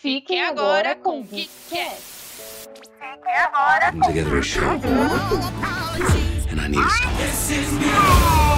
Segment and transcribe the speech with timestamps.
[0.00, 2.70] Fiquem agora com o Geekcast.
[2.98, 4.62] Fiquem agora com together a show.
[6.50, 8.49] And I need a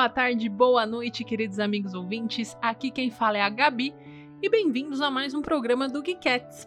[0.00, 2.56] boa tarde, boa noite, queridos amigos ouvintes.
[2.62, 3.94] Aqui quem fala é a Gabi
[4.40, 6.66] e bem-vindos a mais um programa do Geekettes.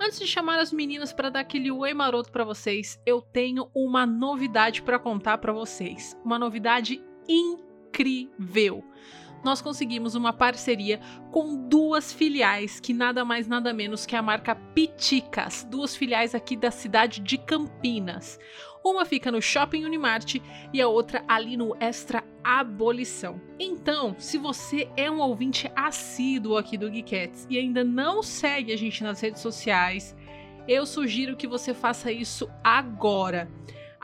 [0.00, 4.04] Antes de chamar as meninas para dar aquele oi maroto para vocês, eu tenho uma
[4.04, 6.18] novidade para contar para vocês.
[6.24, 8.82] Uma novidade incrível.
[9.44, 10.98] Nós conseguimos uma parceria
[11.30, 16.56] com duas filiais, que nada mais nada menos que a marca Piticas, duas filiais aqui
[16.56, 18.38] da cidade de Campinas.
[18.82, 20.36] Uma fica no Shopping Unimart
[20.72, 23.40] e a outra ali no Extra Abolição.
[23.58, 28.76] Então, se você é um ouvinte assíduo aqui do Geekettes e ainda não segue a
[28.76, 30.14] gente nas redes sociais,
[30.66, 33.50] eu sugiro que você faça isso agora.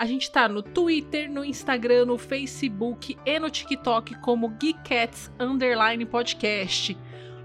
[0.00, 6.06] A gente tá no Twitter, no Instagram, no Facebook e no TikTok como Geekettes Underline
[6.06, 6.96] Podcast.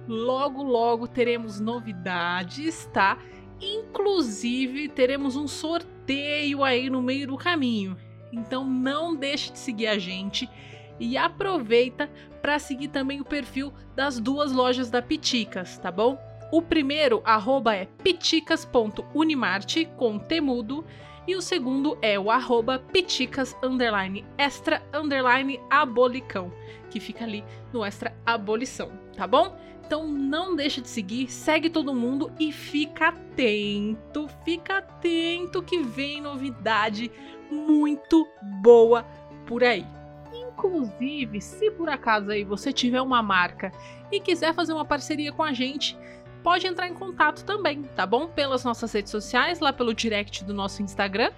[0.07, 3.17] Logo, logo teremos novidades, tá?
[3.59, 7.97] Inclusive, teremos um sorteio aí no meio do caminho.
[8.31, 10.49] Então não deixe de seguir a gente
[10.97, 12.09] e aproveita
[12.41, 16.17] para seguir também o perfil das duas lojas da Piticas, tá bom?
[16.53, 20.85] O primeiro arroba é piticas.unimart com temudo
[21.27, 26.51] e o segundo é o arroba piticas underline extra underline abolicão,
[26.89, 29.57] que fica ali no extra abolição, tá bom?
[29.85, 36.21] Então não deixa de seguir, segue todo mundo e fica atento, fica atento que vem
[36.21, 37.11] novidade
[37.51, 38.27] muito
[38.61, 39.05] boa
[39.45, 39.85] por aí.
[40.33, 43.71] Inclusive, se por acaso aí você tiver uma marca
[44.11, 45.97] e quiser fazer uma parceria com a gente,
[46.45, 48.27] pode entrar em contato também, tá bom?
[48.27, 51.31] Pelas nossas redes sociais, lá pelo direct do nosso Instagram,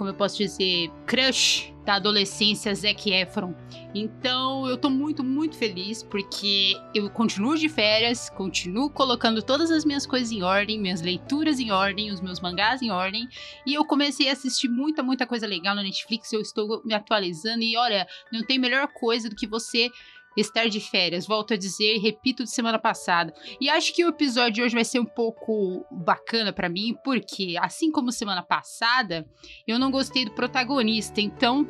[0.01, 3.53] como eu posso dizer, crush da adolescência, Zac Efron.
[3.93, 9.85] Então eu tô muito, muito feliz porque eu continuo de férias, continuo colocando todas as
[9.85, 13.27] minhas coisas em ordem, minhas leituras em ordem, os meus mangás em ordem,
[13.65, 17.61] e eu comecei a assistir muita, muita coisa legal na Netflix, eu estou me atualizando
[17.61, 19.89] e olha, não tem melhor coisa do que você
[20.35, 23.33] estar de férias, volto a dizer, repito de semana passada.
[23.59, 27.55] E acho que o episódio de hoje vai ser um pouco bacana para mim, porque
[27.59, 29.25] assim como semana passada,
[29.67, 31.67] eu não gostei do protagonista, então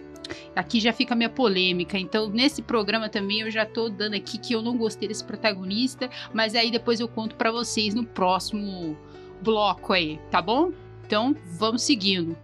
[0.55, 1.97] aqui já fica a minha polêmica.
[1.97, 6.09] Então, nesse programa também eu já tô dando aqui que eu não gostei desse protagonista,
[6.33, 8.97] mas aí depois eu conto para vocês no próximo
[9.41, 10.71] bloco aí, tá bom?
[11.05, 12.37] Então, vamos seguindo.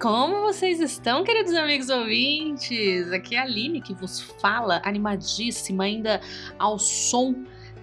[0.00, 3.10] Como vocês estão, queridos amigos ouvintes?
[3.12, 6.20] Aqui é a Aline que vos fala, animadíssima, ainda
[6.58, 7.34] ao som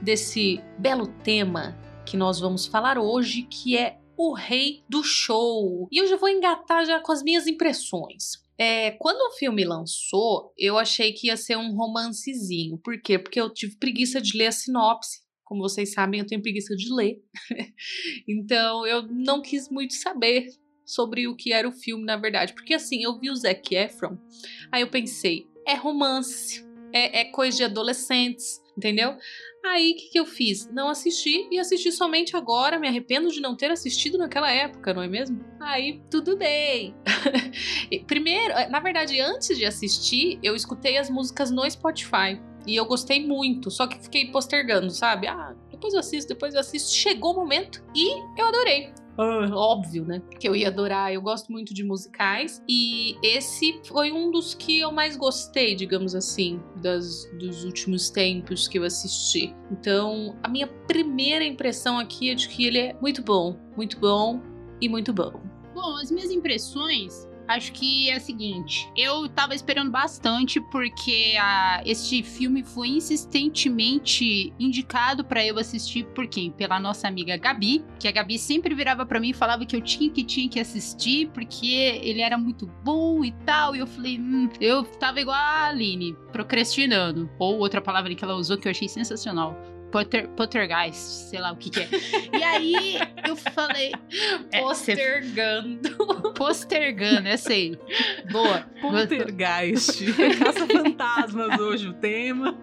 [0.01, 5.87] desse belo tema que nós vamos falar hoje, que é o rei do show.
[5.91, 8.43] E eu já vou engatar já com as minhas impressões.
[8.57, 12.77] É, quando o filme lançou, eu achei que ia ser um romancezinho.
[12.77, 13.19] Por quê?
[13.19, 15.24] Porque eu tive preguiça de ler a sinopse.
[15.55, 17.23] Como vocês sabem, eu tenho preguiça de ler.
[18.27, 20.49] então eu não quis muito saber
[20.85, 22.53] sobre o que era o filme, na verdade.
[22.53, 24.17] Porque assim, eu vi o Zac Efron,
[24.69, 26.61] aí eu pensei, é romance,
[26.91, 29.15] é, é coisa de adolescentes, entendeu?
[29.65, 30.69] Aí o que, que eu fiz?
[30.73, 32.77] Não assisti e assisti somente agora.
[32.77, 35.39] Me arrependo de não ter assistido naquela época, não é mesmo?
[35.61, 36.93] Aí tudo bem.
[38.05, 42.41] Primeiro, na verdade, antes de assistir, eu escutei as músicas no Spotify.
[42.65, 45.27] E eu gostei muito, só que fiquei postergando, sabe?
[45.27, 46.91] Ah, depois eu assisto, depois eu assisto.
[46.93, 48.91] Chegou o momento e eu adorei.
[49.17, 50.21] Uh, óbvio, né?
[50.39, 51.13] Que eu ia adorar.
[51.13, 52.61] Eu gosto muito de musicais.
[52.67, 58.67] E esse foi um dos que eu mais gostei, digamos assim, das, dos últimos tempos
[58.67, 59.55] que eu assisti.
[59.71, 64.41] Então, a minha primeira impressão aqui é de que ele é muito bom, muito bom
[64.81, 65.41] e muito bom.
[65.73, 71.81] Bom, as minhas impressões Acho que é o seguinte, eu tava esperando bastante porque a,
[71.85, 76.51] este filme foi insistentemente indicado para eu assistir por quem?
[76.51, 79.81] Pela nossa amiga Gabi, que a Gabi sempre virava para mim e falava que eu
[79.81, 83.75] tinha que tinha que assistir porque ele era muito bom e tal.
[83.75, 87.29] E eu falei, hum, eu tava igual a Aline, procrastinando.
[87.37, 89.55] Ou outra palavra que ela usou que eu achei sensacional
[89.95, 91.87] Potter, Pottergeist, sei lá o que, que é.
[92.37, 93.93] E aí eu falei.
[94.51, 95.89] É, postergando.
[96.33, 97.77] Postergando, essa aí.
[98.31, 98.65] Boa.
[98.81, 100.03] Poltergeist.
[100.39, 102.57] Caça-fantasmas hoje o tema.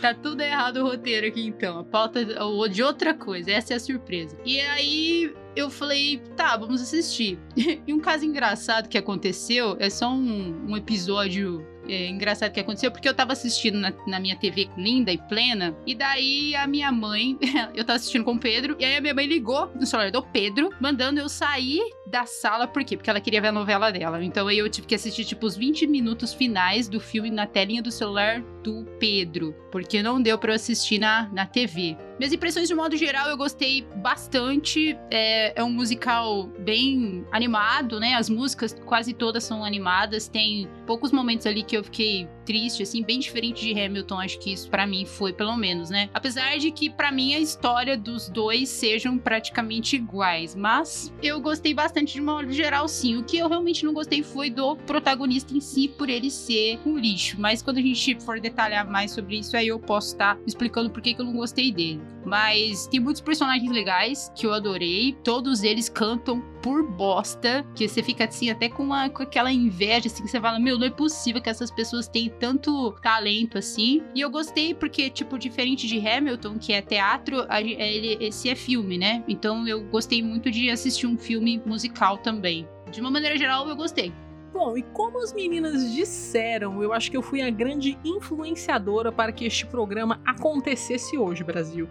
[0.00, 1.80] Tá tudo errado o roteiro aqui então.
[1.80, 3.50] A pauta ou de outra coisa.
[3.50, 4.36] Essa é a surpresa.
[4.44, 7.38] E aí eu falei, tá, vamos assistir.
[7.86, 12.90] E um caso engraçado que aconteceu é só um, um episódio é, engraçado que aconteceu,
[12.90, 16.92] porque eu tava assistindo na, na, minha TV linda e plena, e daí a minha
[16.92, 17.36] mãe,
[17.74, 20.22] eu tava assistindo com o Pedro, e aí a minha mãe ligou no celular do
[20.22, 22.96] Pedro, mandando eu sair da sala, por quê?
[22.96, 24.22] Porque ela queria ver a novela dela.
[24.22, 27.90] Então eu tive que assistir, tipo, os 20 minutos finais do filme na telinha do
[27.90, 31.96] celular do Pedro, porque não deu para eu assistir na, na TV.
[32.18, 34.98] Minhas impressões, de modo geral, eu gostei bastante.
[35.10, 38.14] É, é, um musical bem animado, né?
[38.14, 40.28] As músicas quase todas são animadas.
[40.28, 44.18] Tem poucos momentos ali que eu fiquei triste, assim, bem diferente de Hamilton.
[44.18, 46.10] Acho que isso para mim foi, pelo menos, né?
[46.12, 51.72] Apesar de que para mim a história dos dois sejam praticamente iguais, mas eu gostei
[51.72, 53.16] bastante de modo geral, sim.
[53.16, 56.98] O que eu realmente não gostei foi do protagonista em si, por ele ser um
[56.98, 57.36] lixo.
[57.38, 60.90] Mas quando a gente for detalhar mais sobre isso, aí eu posso estar tá explicando
[60.90, 62.00] por que, que eu não gostei dele.
[62.24, 65.16] Mas tem muitos personagens legais que eu adorei.
[65.24, 70.08] Todos eles cantam por bosta, que você fica assim até com, uma, com aquela inveja,
[70.08, 74.02] assim, que você fala, meu, não é possível que essas pessoas tenham tanto talento assim.
[74.14, 78.98] E eu gostei porque, tipo, diferente de Hamilton, que é teatro, ele, esse é filme,
[78.98, 79.24] né?
[79.26, 82.68] Então eu gostei muito de assistir um filme musical também.
[82.90, 84.12] De uma maneira geral, eu gostei.
[84.52, 89.30] Bom, e como as meninas disseram, eu acho que eu fui a grande influenciadora para
[89.30, 91.88] que este programa acontecesse hoje, Brasil.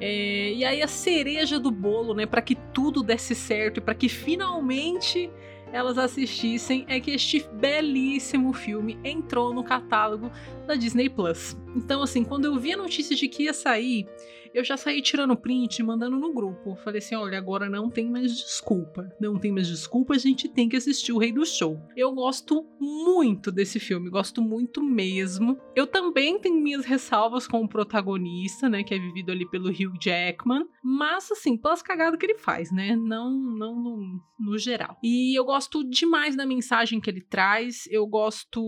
[0.00, 3.94] É, e aí a cereja do bolo, né, para que tudo desse certo e para
[3.94, 5.30] que finalmente
[5.72, 10.30] elas assistissem é que este belíssimo filme entrou no catálogo
[10.64, 11.56] da Disney Plus.
[11.76, 14.06] Então, assim, quando eu vi a notícia de que ia sair,
[14.54, 16.76] eu já saí tirando print, mandando no grupo.
[16.76, 19.10] Falei assim: olha, agora não tem mais desculpa.
[19.20, 21.76] Não tem mais desculpa, a gente tem que assistir o Rei do Show.
[21.96, 25.58] Eu gosto muito desse filme, gosto muito mesmo.
[25.74, 29.98] Eu também tenho minhas ressalvas com o protagonista, né, que é vivido ali pelo Hugh
[30.00, 32.94] Jackman, mas assim, pelas cagadas que ele faz, né?
[32.94, 34.96] Não, não no, no geral.
[35.02, 38.62] E eu gosto demais da mensagem que ele traz, eu gosto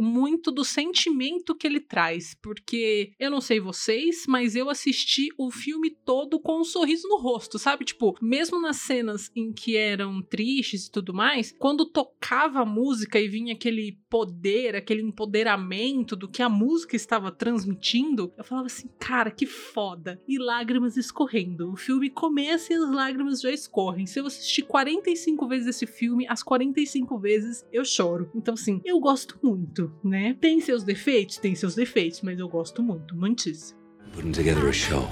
[0.00, 5.50] muito do sentimento que ele traz, porque eu não sei vocês, mas eu assisti o
[5.50, 7.84] filme todo com um sorriso no rosto, sabe?
[7.84, 13.20] Tipo, mesmo nas cenas em que eram tristes e tudo mais, quando tocava a música
[13.20, 18.88] e vinha aquele poder, aquele empoderamento do que a música estava transmitindo, eu falava assim,
[18.98, 20.18] cara, que foda.
[20.26, 21.70] E lágrimas escorrendo.
[21.70, 24.06] O filme começa e as lágrimas já escorrem.
[24.06, 28.30] Se eu assistir 45 vezes esse filme, as 45 vezes eu choro.
[28.34, 30.34] Então, assim, eu gosto muito, né?
[30.40, 31.36] Tem seus defeitos?
[31.36, 33.78] Tem seus defeitos, mas eu gosto muito, muitíssimo.
[34.14, 35.06] putting together a show.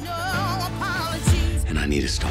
[1.69, 2.31] And I need a star.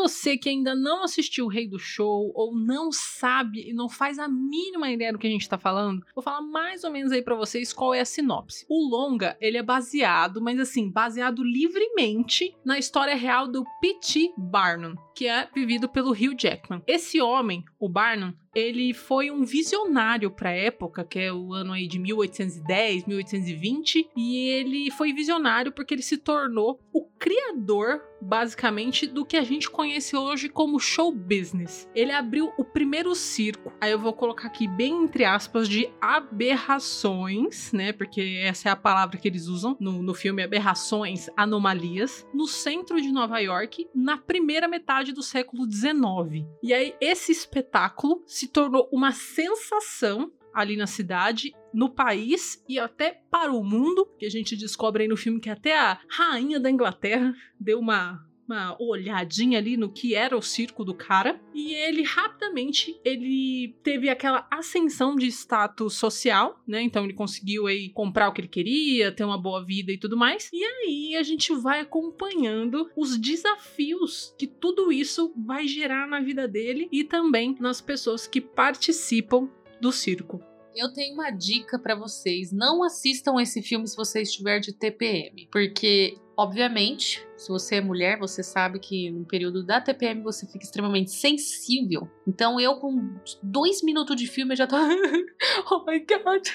[0.00, 4.18] Você que ainda não assistiu o Rei do Show ou não sabe e não faz
[4.18, 7.20] a mínima ideia do que a gente tá falando, vou falar mais ou menos aí
[7.20, 8.64] para vocês qual é a sinopse.
[8.66, 14.32] O longa, ele é baseado, mas assim, baseado livremente na história real do P.T.
[14.38, 16.82] Barnum, que é vivido pelo Hugh Jackman.
[16.86, 21.72] Esse homem, o Barnum, ele foi um visionário para a época, que é o ano
[21.72, 29.06] aí de 1810, 1820, e ele foi visionário porque ele se tornou o criador, basicamente,
[29.06, 31.88] do que a gente conhece hoje como show business.
[31.94, 37.72] Ele abriu o primeiro circo, aí eu vou colocar aqui bem entre aspas, de aberrações,
[37.72, 37.92] né?
[37.92, 43.00] Porque essa é a palavra que eles usam no, no filme, aberrações, anomalias, no centro
[43.00, 46.46] de Nova York, na primeira metade do século XIX.
[46.62, 53.22] E aí, esse espetáculo se tornou uma sensação ali na cidade, no país e até
[53.30, 56.70] para o mundo, que a gente descobre aí no filme que até a rainha da
[56.70, 62.02] Inglaterra deu uma uma olhadinha ali no que era o circo do cara e ele
[62.02, 66.82] rapidamente ele teve aquela ascensão de status social, né?
[66.82, 70.16] Então ele conseguiu aí comprar o que ele queria, ter uma boa vida e tudo
[70.16, 70.50] mais.
[70.52, 76.48] E aí a gente vai acompanhando os desafios que tudo isso vai gerar na vida
[76.48, 79.48] dele e também nas pessoas que participam
[79.80, 80.42] do circo.
[80.74, 82.52] Eu tenho uma dica para vocês.
[82.52, 88.18] Não assistam esse filme se você estiver de TPM, porque obviamente, se você é mulher,
[88.18, 92.08] você sabe que no período da TPM você fica extremamente sensível.
[92.26, 94.76] Então eu, com dois minutos de filme, já tô.
[95.70, 96.48] oh my god!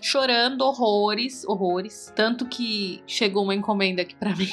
[0.00, 2.12] Chorando horrores, horrores.
[2.14, 4.46] Tanto que chegou uma encomenda aqui pra mim.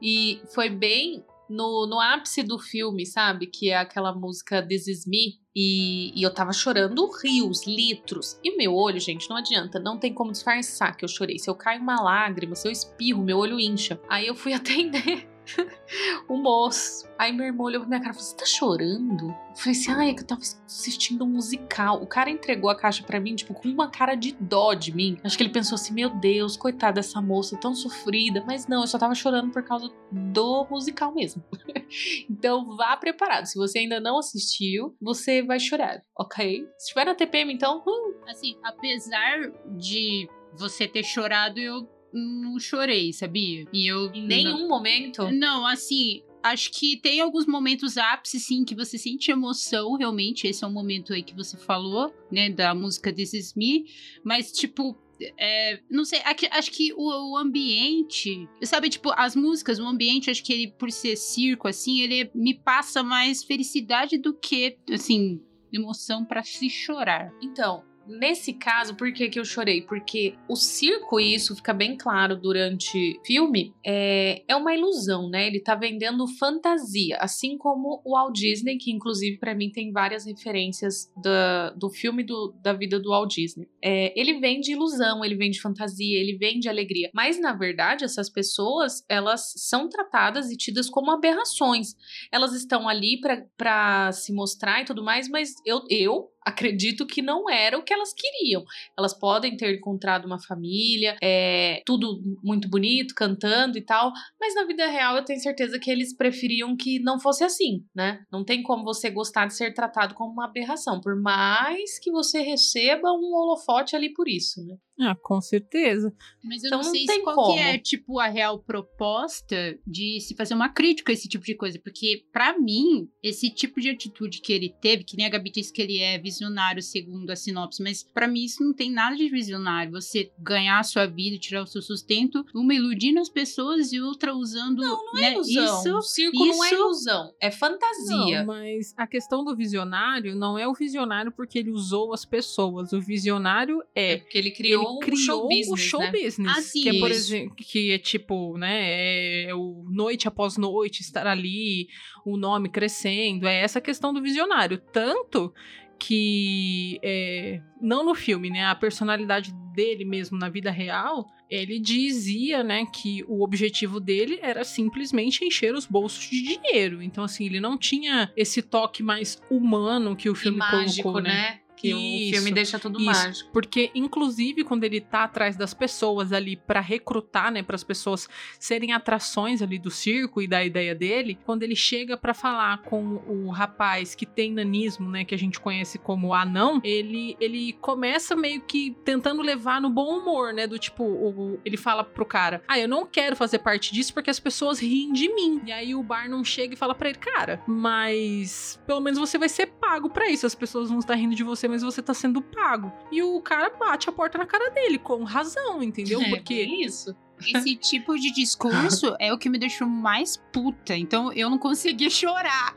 [0.00, 3.46] E foi bem no, no ápice do filme, sabe?
[3.46, 5.38] Que é aquela música This Is Me.
[5.54, 8.38] E, e, eu tava chorando rios, litros.
[8.44, 11.38] E meu olho, gente, não adianta, não tem como disfarçar que eu chorei.
[11.38, 14.00] Se eu caio uma lágrima, se eu espirro, meu olho incha.
[14.08, 15.28] Aí eu fui atender
[16.28, 17.08] o moço.
[17.18, 19.28] Aí meu irmão olhou pra minha cara e falou: Você tá chorando?
[19.28, 22.02] Eu falei assim: Ah, é que eu tava assistindo um musical.
[22.02, 25.18] O cara entregou a caixa para mim, tipo, com uma cara de dó de mim.
[25.24, 28.42] Acho que ele pensou assim: Meu Deus, coitada dessa moça tão sofrida.
[28.46, 31.42] Mas não, eu só tava chorando por causa do musical mesmo.
[32.30, 33.46] então vá preparado.
[33.46, 36.66] Se você ainda não assistiu, você vai chorar, ok?
[36.78, 37.82] Se estiver na TPM, então.
[37.86, 38.14] Hum.
[38.28, 43.66] Assim, apesar de você ter chorado, eu não chorei, sabia?
[43.72, 44.12] E eu.
[44.12, 44.68] Em nenhum não...
[44.68, 45.30] momento?
[45.30, 46.22] Não, assim.
[46.40, 50.46] Acho que tem alguns momentos ápice, sim, que você sente emoção, realmente.
[50.46, 53.86] Esse é o momento aí que você falou, né, da música This Is Me.
[54.22, 54.96] Mas, tipo,
[55.36, 56.20] é, não sei,
[56.52, 60.92] acho que o, o, ambiente, sabe, tipo, as músicas, o ambiente, acho que ele, por
[60.92, 65.40] ser circo, assim, ele me passa mais felicidade do que, assim,
[65.72, 67.32] emoção para se chorar.
[67.42, 69.82] Então, Nesse caso, por que, que eu chorei?
[69.82, 75.28] Porque o circo, e isso fica bem claro durante o filme, é, é uma ilusão,
[75.28, 75.46] né?
[75.46, 80.24] Ele tá vendendo fantasia, assim como o Walt Disney, que inclusive para mim tem várias
[80.24, 83.68] referências da, do filme do, da vida do Walt Disney.
[83.84, 87.10] É, ele vende ilusão, ele vende fantasia, ele vende alegria.
[87.12, 91.94] Mas na verdade, essas pessoas, elas são tratadas e tidas como aberrações.
[92.32, 93.20] Elas estão ali
[93.56, 97.92] para se mostrar e tudo mais, mas eu, eu acredito que não era o que
[97.92, 98.64] elas queriam.
[98.98, 104.64] Elas podem ter encontrado uma família, é, tudo muito bonito, cantando e tal, mas na
[104.64, 108.20] vida real eu tenho certeza que eles preferiam que não fosse assim, né?
[108.32, 112.40] Não tem como você gostar de ser tratado como uma aberração, por mais que você
[112.40, 114.76] receba um holofote ali por isso, né?
[115.00, 116.12] Ah, com certeza.
[116.42, 117.54] Mas eu então, não sei não se qual como.
[117.54, 121.54] que é, tipo, a real proposta de se fazer uma crítica a esse tipo de
[121.54, 121.78] coisa.
[121.78, 125.72] Porque, para mim, esse tipo de atitude que ele teve, que nem a Gabi disse
[125.72, 129.28] que ele é visionário segundo a sinopse, mas para mim isso não tem nada de
[129.28, 129.92] visionário.
[129.92, 134.34] Você ganhar a sua vida, tirar o seu sustento, uma iludindo as pessoas e outra
[134.34, 134.82] usando.
[134.82, 135.28] Não, não né?
[135.28, 135.80] é ilusão.
[135.80, 136.56] Isso, o circo isso...
[136.56, 138.38] não é ilusão, é fantasia.
[138.40, 142.92] Não, mas a questão do visionário não é o visionário porque ele usou as pessoas.
[142.92, 144.08] O visionário é.
[144.08, 146.12] É porque ele criou ele criou o show business, o show né?
[146.12, 151.00] business assim, que é por exemplo que é tipo né é o noite após noite
[151.00, 151.88] estar ali
[152.24, 155.52] o nome crescendo é essa questão do visionário tanto
[155.98, 162.62] que é, não no filme né a personalidade dele mesmo na vida real ele dizia,
[162.62, 167.02] né, que o objetivo dele era simplesmente encher os bolsos de dinheiro.
[167.02, 171.22] Então, assim, ele não tinha esse toque mais humano que o filme e mágico, colocou,
[171.22, 171.30] né?
[171.30, 171.60] né?
[171.78, 173.50] Que isso, o filme deixa tudo isso, mágico.
[173.52, 178.28] Porque, inclusive, quando ele tá atrás das pessoas ali para recrutar, né, para as pessoas
[178.58, 183.22] serem atrações ali do circo e da ideia dele, quando ele chega para falar com
[183.28, 188.34] o rapaz que tem nanismo, né, que a gente conhece como anão, ele ele começa
[188.34, 192.62] meio que tentando levar no bom humor, né, do tipo, o, ele fala pro cara:
[192.66, 195.60] "Ah, eu não quero fazer parte disso porque as pessoas riem de mim".
[195.64, 199.48] E aí o Barnum chega e fala para ele: "Cara, mas pelo menos você vai
[199.48, 202.40] ser pago para isso, as pessoas vão estar rindo de você mas você tá sendo
[202.42, 202.92] pago.
[203.12, 206.20] E o cara bate a porta na cara dele, com razão, entendeu?
[206.20, 206.54] É, Porque.
[206.54, 207.14] isso.
[207.40, 210.96] Esse tipo de discurso é o que me deixou mais puta.
[210.96, 212.74] Então eu não conseguia chorar.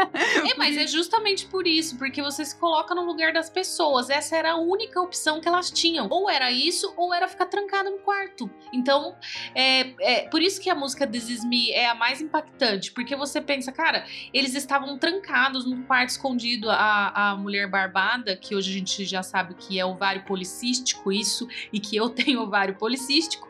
[0.50, 4.08] É, mas é justamente por isso, porque você se coloca no lugar das pessoas.
[4.10, 6.08] Essa era a única opção que elas tinham.
[6.10, 8.50] Ou era isso, ou era ficar trancado no quarto.
[8.72, 9.16] Então,
[9.54, 13.14] é, é por isso que a música This Is Me é a mais impactante, porque
[13.14, 16.70] você pensa, cara, eles estavam trancados num quarto escondido.
[16.70, 21.46] A, a mulher barbada, que hoje a gente já sabe que é ovário policístico, isso,
[21.72, 23.48] e que eu tenho ovário policístico,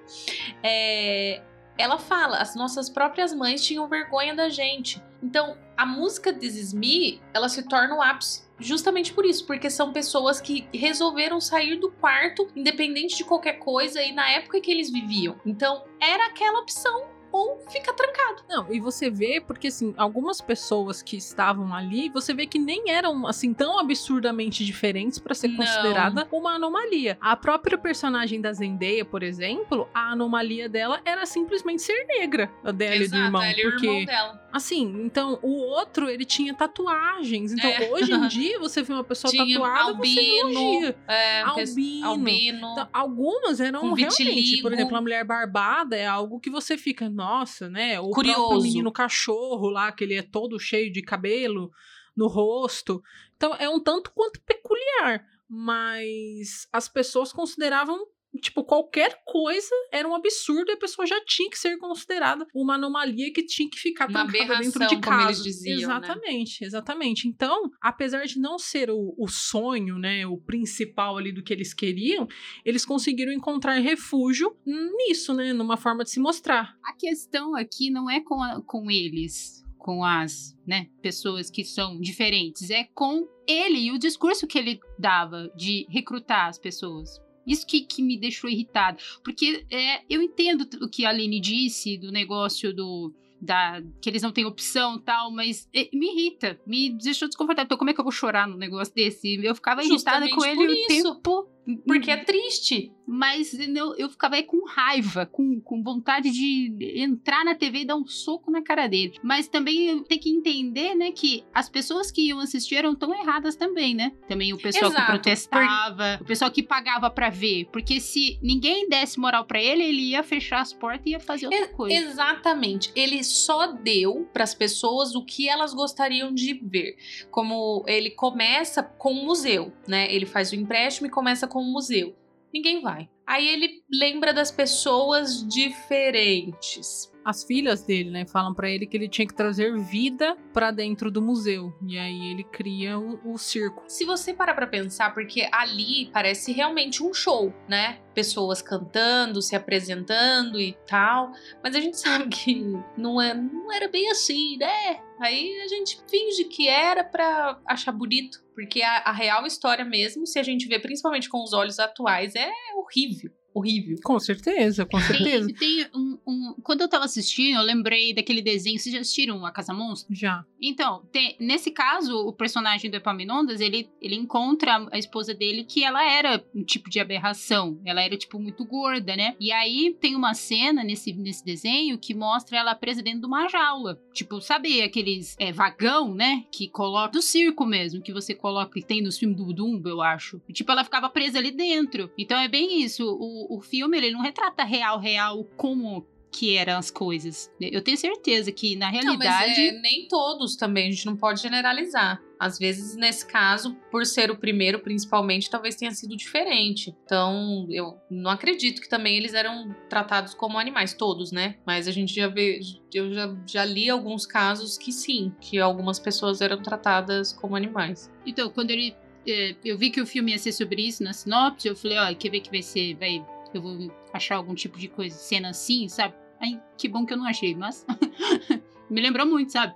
[0.63, 1.43] é,
[1.79, 5.03] ela fala, as nossas próprias mães tinham vergonha da gente.
[5.23, 9.71] Então, a música This Is Me, ela se torna o ápice justamente por isso, porque
[9.71, 14.71] são pessoas que resolveram sair do quarto, independente de qualquer coisa, e na época que
[14.71, 15.41] eles viviam.
[15.45, 18.43] Então, era aquela opção ou fica trancado.
[18.49, 22.91] Não, e você vê, porque assim, algumas pessoas que estavam ali, você vê que nem
[22.91, 25.57] eram assim tão absurdamente diferentes para ser Não.
[25.57, 27.17] considerada uma anomalia.
[27.21, 32.71] A própria personagem da Zendaya, por exemplo, a anomalia dela era simplesmente ser negra, a
[32.73, 34.49] dela e do Exato, irmão, ela e porque irmão dela.
[34.53, 37.53] Assim, então o outro ele tinha tatuagens.
[37.53, 37.91] Então É.
[37.91, 40.97] hoje em dia você vê uma pessoa Tinha tatuada, você albino, elogia.
[41.07, 42.07] É, Albino.
[42.07, 42.73] albino.
[42.73, 47.69] Então, algumas eram realmente, por exemplo, a mulher barbada é algo que você fica, nossa,
[47.69, 48.01] né?
[48.01, 48.63] O Curioso.
[48.63, 51.71] menino cachorro lá, que ele é todo cheio de cabelo
[52.17, 53.03] no rosto.
[53.37, 58.07] Então é um tanto quanto peculiar, mas as pessoas consideravam
[58.41, 62.75] Tipo, qualquer coisa era um absurdo e a pessoa já tinha que ser considerada uma
[62.75, 65.25] anomalia que tinha que ficar Uma trancada dentro de casa.
[65.29, 65.83] eles diziam, né?
[65.83, 67.29] exatamente, exatamente.
[67.29, 71.75] Então, apesar de não ser o, o sonho, né, o principal ali do que eles
[71.75, 72.27] queriam,
[72.65, 76.75] eles conseguiram encontrar refúgio nisso, né, numa forma de se mostrar.
[76.85, 81.99] A questão aqui não é com, a- com eles, com as né, pessoas que são
[82.01, 87.09] diferentes, é com ele e o discurso que ele dava de recrutar as pessoas.
[87.51, 88.97] Isso que, que me deixou irritada.
[89.25, 93.13] Porque é, eu entendo o que a Aline disse do negócio do.
[93.43, 97.65] Da, que eles não têm opção e tal, mas é, me irrita, me deixou desconfortável.
[97.65, 99.43] Então, como é que eu vou chorar num negócio desse?
[99.43, 101.49] Eu ficava irritada com Justamente ele o tempo.
[101.79, 102.93] Porque é triste.
[103.13, 107.85] Mas eu, eu ficava aí com raiva, com, com vontade de entrar na TV e
[107.85, 109.15] dar um soco na cara dele.
[109.21, 113.57] Mas também tem que entender, né, que as pessoas que iam assistir eram tão erradas
[113.57, 114.13] também, né?
[114.29, 117.69] Também o pessoal Exato, que protestava, o pessoal que pagava pra ver.
[117.73, 121.47] Porque se ninguém desse moral pra ele, ele ia fechar as portas e ia fazer
[121.47, 121.97] outra coisa.
[121.97, 122.93] Exatamente.
[122.95, 126.97] Ele só deu para as pessoas o que elas gostariam de ver.
[127.29, 130.13] Como ele começa com o museu, né?
[130.15, 132.15] Ele faz o empréstimo e começa com o museu.
[132.53, 133.09] Ninguém vai.
[133.27, 137.13] Aí ele lembra das pessoas diferentes.
[137.25, 141.13] As filhas dele, né, falam pra ele que ele tinha que trazer vida pra dentro
[141.13, 141.73] do museu.
[141.87, 143.85] E aí ele cria o, o circo.
[143.87, 148.01] Se você parar pra pensar, porque ali parece realmente um show, né?
[148.15, 151.31] Pessoas cantando, se apresentando e tal.
[151.63, 152.65] Mas a gente sabe que
[152.97, 155.01] não, é, não era bem assim, né?
[155.21, 158.43] Aí a gente finge que era pra achar bonito.
[158.61, 162.35] Porque a, a real história mesmo, se a gente vê principalmente com os olhos atuais,
[162.35, 163.33] é horrível.
[163.53, 163.97] Horrível.
[164.05, 165.47] Com certeza, com certeza.
[165.49, 168.79] Tem, tem um, um- Quando eu tava assistindo, eu lembrei daquele desenho.
[168.79, 170.15] Vocês já assistiram A Casa Monstro?
[170.15, 170.45] Já.
[170.63, 175.83] Então, tem- nesse caso, o personagem do Epaminondas, ele, ele encontra a esposa dele que
[175.83, 177.81] ela era um tipo de aberração.
[177.85, 179.35] Ela era, tipo, muito gorda, né?
[179.41, 183.49] E aí tem uma cena nesse, nesse desenho que mostra ela presa dentro de uma
[183.49, 184.01] jaula.
[184.13, 186.45] Tipo, sabe aqueles é, vagão, né?
[186.53, 187.11] Que coloca.
[187.13, 190.41] Do circo mesmo, que você coloca, que tem nos filmes do Dumbo, eu acho.
[190.49, 192.11] E, tipo, ela ficava presa ali dentro.
[192.17, 193.05] Então é bem isso.
[193.05, 197.51] O, o filme, ele não retrata real, real como que eram as coisas.
[197.61, 199.61] Eu tenho certeza que, na Não, mas realidade.
[199.61, 202.23] é, nem todos também, a gente não pode generalizar.
[202.39, 206.95] Às vezes, nesse caso, por ser o primeiro, principalmente, talvez tenha sido diferente.
[207.05, 211.57] Então, eu não acredito que também eles eram tratados como animais, todos, né?
[211.67, 212.61] Mas a gente já vê,
[212.95, 218.09] eu já, já li alguns casos que sim, que algumas pessoas eram tratadas como animais.
[218.25, 218.95] Então, quando ele.
[219.27, 222.15] é, eu vi que o filme ia ser sobre isso na sinopse, eu falei, ó,
[222.15, 222.95] quer ver que vai ser.
[222.95, 223.23] Vai,
[223.59, 226.15] eu vou achar algum tipo de coisa, cena assim, sabe?
[226.41, 227.87] Aí, que bom que eu não achei, mas.
[228.89, 229.75] me lembrou muito, sabe?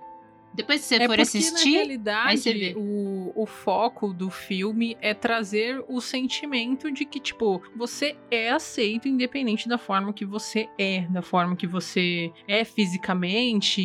[0.55, 1.51] Depois que você é for assistir.
[1.51, 2.73] na aí realidade, você vê.
[2.77, 9.07] o, o foco do filme é trazer o sentimento de que, tipo, você é aceito
[9.07, 13.81] independente da forma que você é, da forma que você é fisicamente,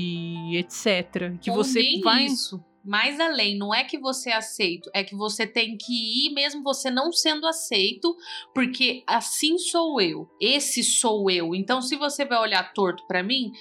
[0.54, 1.36] etc.
[1.40, 2.26] Que Ou você vai.
[2.26, 2.62] isso.
[2.84, 6.62] Mais além, não é que você é aceito, é que você tem que ir mesmo
[6.62, 8.16] você não sendo aceito,
[8.54, 10.28] porque assim sou eu.
[10.40, 11.54] Esse sou eu.
[11.54, 13.52] Então, se você vai olhar torto pra mim,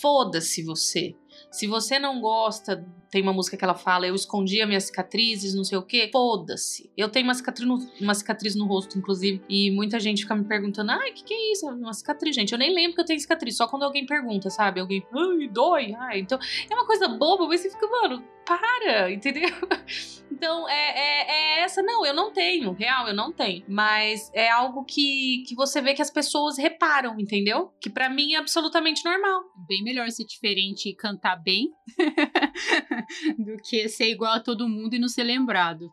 [0.00, 1.16] foda-se você.
[1.50, 5.64] Se você não gosta, tem uma música que ela fala, eu escondia minhas cicatrizes, não
[5.64, 6.90] sei o quê, foda-se.
[6.96, 10.44] Eu tenho uma cicatriz, no, uma cicatriz no rosto, inclusive, e muita gente fica me
[10.44, 11.66] perguntando, ai, o que, que é isso?
[11.66, 12.52] Uma cicatriz, gente.
[12.52, 14.80] Eu nem lembro que eu tenho cicatriz, só quando alguém pergunta, sabe?
[14.80, 16.20] Alguém, ai, dói, ai.
[16.20, 19.50] Então, é uma coisa boba, mas você fica, mano, para, entendeu?
[20.28, 23.64] Então, é, é, é essa, não, eu não tenho, real, eu não tenho.
[23.66, 27.72] Mas é algo que, que você vê que as pessoas reparam, entendeu?
[27.80, 29.44] Que pra mim é absolutamente normal.
[29.66, 31.70] Bem melhor ser diferente e cantar bem
[33.38, 35.90] do que ser igual a todo mundo e não ser lembrado.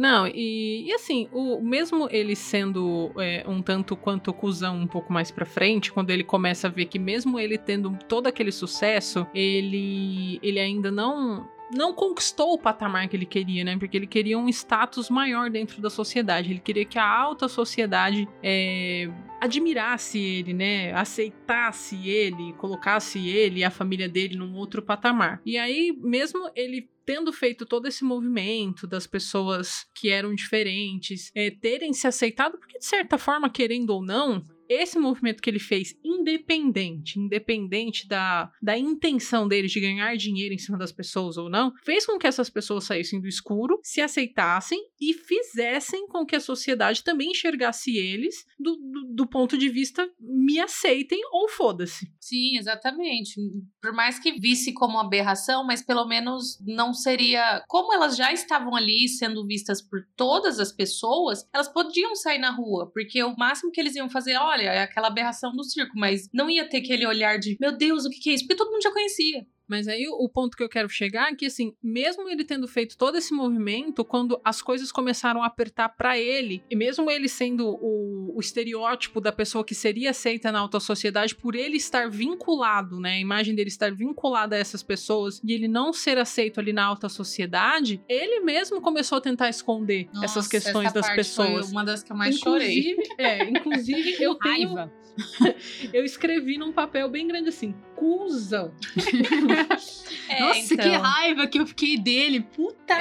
[0.00, 5.12] Não, e, e assim, o, mesmo ele sendo é, um tanto quanto cuzão um pouco
[5.12, 9.26] mais pra frente, quando ele começa a ver que mesmo ele tendo todo aquele sucesso,
[9.34, 13.76] ele, ele ainda não não conquistou o patamar que ele queria, né?
[13.78, 16.50] Porque ele queria um status maior dentro da sociedade.
[16.50, 20.92] Ele queria que a alta sociedade é, admirasse ele, né?
[20.92, 25.40] Aceitasse ele, colocasse ele e a família dele num outro patamar.
[25.44, 31.50] E aí, mesmo ele tendo feito todo esse movimento das pessoas que eram diferentes é,
[31.50, 35.96] terem se aceitado, porque de certa forma, querendo ou não, esse movimento que ele fez,
[36.04, 41.74] independente, independente da, da intenção dele de ganhar dinheiro em cima das pessoas ou não,
[41.82, 46.40] fez com que essas pessoas saíssem do escuro, se aceitassem e fizessem com que a
[46.40, 52.08] sociedade também enxergasse eles do, do, do ponto de vista me aceitem ou foda-se.
[52.20, 53.40] Sim, exatamente.
[53.82, 57.64] Por mais que visse como aberração, mas pelo menos não seria.
[57.66, 62.50] Como elas já estavam ali sendo vistas por todas as pessoas, elas podiam sair na
[62.50, 66.28] rua, porque o máximo que eles iam fazer, olha, é aquela aberração do circo, mas
[66.32, 68.44] não ia ter aquele olhar de, meu Deus, o que, que é isso?
[68.44, 69.46] Porque todo mundo já conhecia.
[69.70, 72.98] Mas aí o ponto que eu quero chegar é que, assim, mesmo ele tendo feito
[72.98, 77.68] todo esse movimento, quando as coisas começaram a apertar para ele, e mesmo ele sendo
[77.68, 82.98] o, o, estereótipo da pessoa que seria aceita na alta sociedade, por ele estar vinculado,
[82.98, 86.72] né, a imagem dele estar vinculada a essas pessoas e ele não ser aceito ali
[86.72, 91.66] na alta sociedade, ele mesmo começou a tentar esconder Nossa, essas questões essa das pessoas.
[91.66, 93.16] Foi uma das que eu mais inclusive, chorei.
[93.18, 94.74] É, inclusive eu tenho.
[94.74, 94.99] Raiva.
[95.92, 98.72] eu escrevi num papel bem grande assim, cuzão.
[100.28, 101.00] É, Nossa, que então.
[101.00, 102.40] raiva que eu fiquei dele.
[102.40, 102.98] Puta É,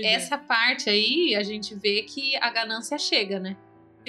[0.00, 0.06] merda.
[0.08, 3.54] essa parte aí a gente vê que a ganância chega, né?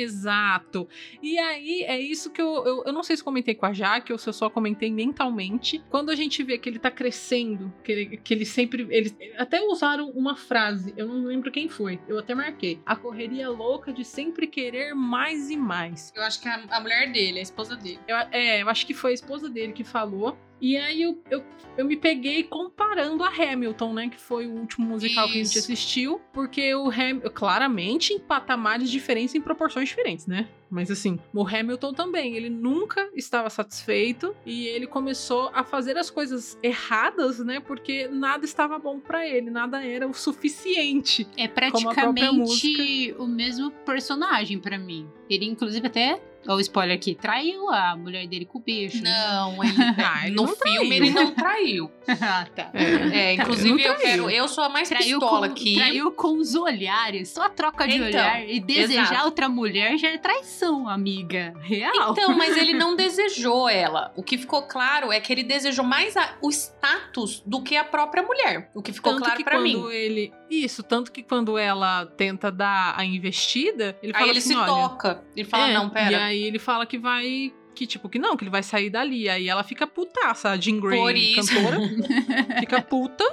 [0.01, 0.87] Exato.
[1.21, 2.83] E aí é isso que eu, eu.
[2.85, 5.83] Eu não sei se comentei com a Jaque ou se eu só comentei mentalmente.
[5.89, 8.87] Quando a gente vê que ele tá crescendo, que ele, que ele sempre.
[8.89, 12.79] Eles até usaram uma frase, eu não lembro quem foi, eu até marquei.
[12.85, 16.11] A correria louca de sempre querer mais e mais.
[16.15, 17.99] Eu acho que a, a mulher dele, a esposa dele.
[18.07, 20.37] Eu, é, eu acho que foi a esposa dele que falou.
[20.61, 21.43] E aí eu, eu,
[21.75, 24.09] eu me peguei comparando a Hamilton, né?
[24.09, 25.59] Que foi o último musical que a gente Isso.
[25.59, 26.21] assistiu.
[26.31, 30.47] Porque o Hamilton, claramente, em patamares diferentes, em proporções diferentes, né?
[30.69, 36.09] Mas assim, o Hamilton também, ele nunca estava satisfeito e ele começou a fazer as
[36.09, 37.59] coisas erradas, né?
[37.59, 41.27] Porque nada estava bom pra ele, nada era o suficiente.
[41.35, 45.09] É praticamente o mesmo personagem pra mim.
[45.29, 46.21] Ele, inclusive, até.
[46.47, 49.01] Ó, o spoiler aqui, traiu a mulher dele com o beijo.
[49.03, 49.11] né?
[49.11, 49.73] Não, ele,
[50.03, 50.93] Ah, ele no não filme traiu.
[51.03, 51.91] ele não traiu.
[52.21, 52.71] ah, tá.
[52.73, 53.99] É, inclusive não eu traiu.
[54.25, 54.29] quero.
[54.29, 55.75] Eu sou a mais Traiu pistola com, aqui.
[55.75, 57.29] traiu com os olhares.
[57.29, 58.49] Só a troca de Então, olhar.
[58.49, 59.25] E desejar exato.
[59.25, 61.53] outra mulher já é traição, amiga.
[61.61, 62.11] Real.
[62.11, 64.11] Então, mas ele não desejou ela.
[64.15, 67.83] O que ficou claro é que ele desejou mais a- o status do que a
[67.83, 68.69] própria mulher.
[68.73, 69.91] O que ficou tanto claro que pra quando mim.
[69.91, 70.33] ele.
[70.51, 74.55] Isso, tanto que quando ela tenta dar a investida, ele fala Aí ele assim: se
[74.55, 74.67] olha.
[74.67, 75.23] toca.
[75.35, 76.25] Ele fala: é, não, E pera.
[76.25, 77.53] aí ele fala que vai.
[77.73, 79.29] Que tipo, que não, que ele vai sair dali.
[79.29, 81.55] Aí ela fica putaça, a Jean Grey, Por isso.
[81.55, 81.77] cantora.
[82.59, 83.23] fica puta.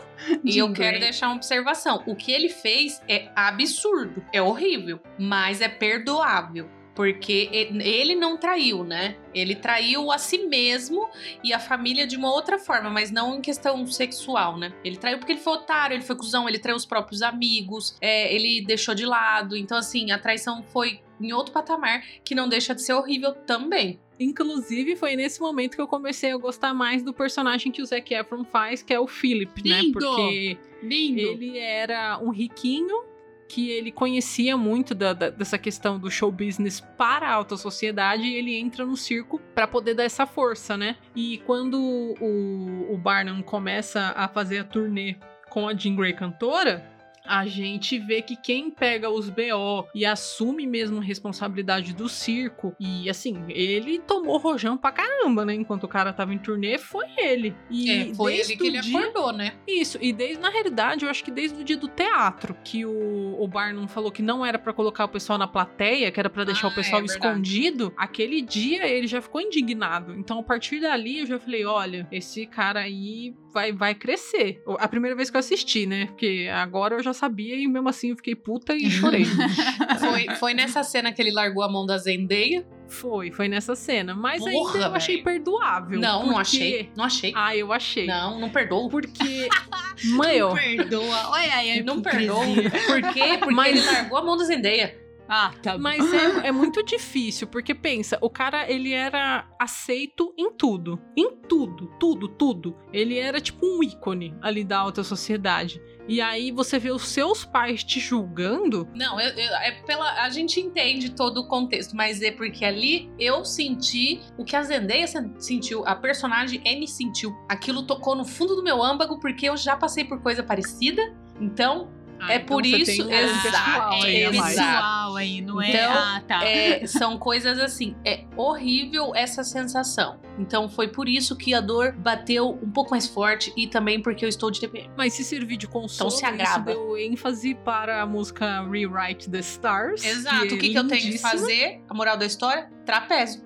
[0.45, 1.01] E Jean eu quero Grey.
[1.01, 2.05] deixar uma observação.
[2.07, 6.71] O que ele fez é absurdo, é horrível, mas é perdoável.
[6.99, 9.17] Porque ele não traiu, né?
[9.33, 11.09] Ele traiu a si mesmo
[11.45, 14.75] e a família de uma outra forma, mas não em questão sexual, né?
[14.83, 18.35] Ele traiu porque ele foi otário, ele foi cuzão, ele traiu os próprios amigos, é,
[18.35, 19.57] ele deixou de lado.
[19.57, 24.01] Então, assim, a traição foi em outro patamar que não deixa de ser horrível também.
[24.19, 28.13] Inclusive, foi nesse momento que eu comecei a gostar mais do personagem que o Zac
[28.13, 29.83] Efron faz, que é o Philip, né?
[29.83, 29.93] Lindo!
[29.93, 31.21] Porque Lindo.
[31.21, 33.05] ele era um riquinho
[33.49, 38.23] que ele conhecia muito da- da- dessa questão do show business para a alta sociedade
[38.25, 40.97] e ele entra no circo para poder dar essa força, né?
[41.17, 41.81] E quando
[42.21, 45.17] o, o Barnum começa a fazer a turnê
[45.49, 46.85] com a Jean Grey cantora,
[47.29, 52.75] a gente vê que quem pega os BO e assume mesmo a responsabilidade do circo,
[52.81, 55.55] e assim, ele tomou rojão pra caramba, né?
[55.55, 57.55] Enquanto o cara tava em turnê, foi ele.
[57.71, 59.55] E É, foi ele que ele dia- acordou, né?
[59.67, 63.37] isso, e desde, na realidade, eu acho que desde o dia do teatro, que o,
[63.39, 66.45] o Barnum falou que não era pra colocar o pessoal na plateia, que era pra
[66.45, 70.15] deixar Ah, o pessoal é escondido, aquele dia ele já ficou indignado.
[70.15, 74.63] Então, a partir dali, eu já falei: olha, esse cara aí vai, vai crescer.
[74.79, 76.07] A primeira vez que eu assisti, né?
[76.07, 79.25] Porque agora eu já sabia e mesmo assim eu fiquei puta e chorei.
[79.99, 82.65] Foi, foi nessa cena que ele largou a mão da Zendeia.
[82.89, 84.15] foi, foi nessa cena.
[84.15, 85.99] Mas Porra, ainda eu achei perdoável.
[86.01, 86.91] Não, não porque- achei.
[86.97, 87.33] Não achei.
[87.35, 88.07] Ah, eu achei.
[88.07, 88.89] Não, não perdoo.
[88.89, 89.49] Porque.
[90.15, 91.29] Mãe, Não perdoa.
[91.31, 92.45] Olha aí, Não perdoou.
[92.87, 93.37] Por quê?
[93.39, 94.97] Porque Mas- ele largou a mão da Zendeia.
[95.29, 95.77] Ah, tá.
[95.77, 100.99] Mas é, é muito difícil, porque pensa, o cara, ele era aceito em tudo.
[101.17, 102.77] Em tudo, tudo, tudo.
[102.93, 105.81] Ele era tipo um ícone ali da alta sociedade.
[106.09, 108.89] E aí você vê os seus pais te julgando.
[108.95, 110.23] Não, eu- eu- é pela.
[110.23, 114.63] A gente entende todo o contexto, mas é porque ali eu senti o que a
[114.63, 117.37] Zendaya sen- sentiu, a personagem N sentiu.
[117.47, 121.03] Aquilo tocou no fundo do meu âmago, porque eu já passei por coisa parecida.
[121.39, 123.07] Então, Ah, é então por isso.
[123.07, 124.47] um exato, a exato.
[124.49, 125.69] pessoal aí, não é?
[125.71, 126.45] Então, ah, tá.
[126.45, 130.21] É, são coisas assim, é horrível essa sensação.
[130.39, 134.25] Então foi por isso que a dor bateu um pouco mais forte e também porque
[134.25, 134.89] eu estou de TPM.
[134.97, 136.65] Mas se servir de consolo, Então se isso agrava.
[136.73, 140.05] deu ênfase para a música Rewrite the Stars.
[140.05, 140.55] Exato.
[140.55, 141.81] O que, que eu tenho que fazer?
[141.89, 142.71] A moral da história?
[142.87, 143.43] Trapézio.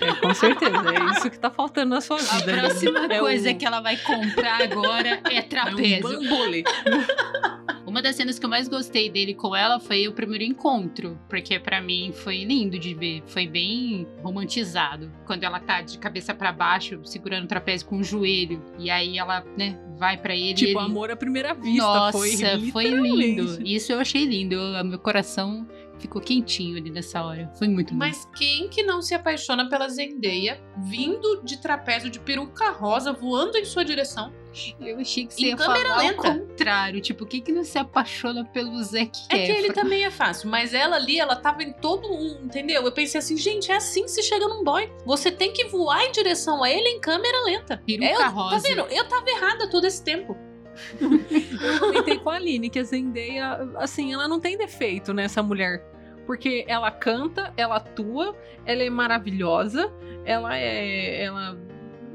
[0.00, 2.52] É, com certeza, é isso que tá faltando na sua A vida.
[2.56, 2.60] né?
[2.62, 6.06] próxima É coisa o- que ela vai comprar agora é É trapézio.
[6.08, 6.64] um bambolê.
[7.94, 11.60] Uma das cenas que eu mais gostei dele com ela foi o primeiro encontro, porque
[11.60, 15.12] pra mim foi lindo de ver, foi bem romantizado.
[15.24, 19.16] Quando ela tá de cabeça pra baixo, segurando o trapézio com o joelho, e aí
[19.16, 20.90] ela, né, vai pra ele Tipo, ele...
[20.90, 21.84] amor à primeira vista.
[21.84, 23.62] Nossa, foi, foi, lindo.
[23.64, 24.56] Isso eu achei lindo.
[24.56, 25.64] Eu- meu coração
[25.96, 27.48] ficou quentinho ali nessa hora.
[27.56, 27.98] Foi muito bom.
[28.00, 33.56] Mas quem que não se apaixona pela Zendaya vindo de trapézio de peruca rosa voando
[33.56, 34.32] em sua direção?
[34.80, 36.20] Eu achei que você em ia câmera falar lenta.
[36.20, 37.00] o contrário.
[37.00, 40.72] Tipo, quem que não se apaixona pelo Zac É que ele também é fácil, mas
[40.74, 42.82] ela ali, ela tava em todo um, entendeu?
[42.82, 44.90] Eu pensei assim, gente, é assim que se chega num boy.
[45.04, 47.82] Você tem que voar em direção a ele em câmera lenta.
[47.86, 48.58] Peruca É, eu- Tá rosa.
[48.68, 48.80] vendo?
[48.90, 50.36] Eu tava errada todo esse tempo.
[51.00, 55.84] Eu comentei com a Aline que a Zendaya, assim, ela não tem defeito nessa mulher.
[56.26, 59.92] Porque ela canta, ela atua, ela é maravilhosa,
[60.24, 61.22] ela é.
[61.22, 61.56] Ela.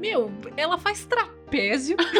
[0.00, 1.96] Meu, ela faz trapézio.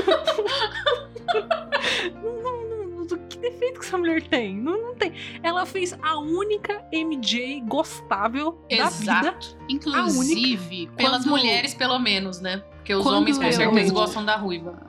[2.22, 4.54] não, não, não, que defeito que essa mulher tem?
[4.56, 5.12] Não, não tem.
[5.42, 9.38] Ela fez a única MJ gostável da vida.
[9.68, 12.58] Inclusive, Pelas quando- mulheres, pelo menos, né?
[12.76, 14.88] Porque os Quando homens com eu- certeza gostam da ruiva.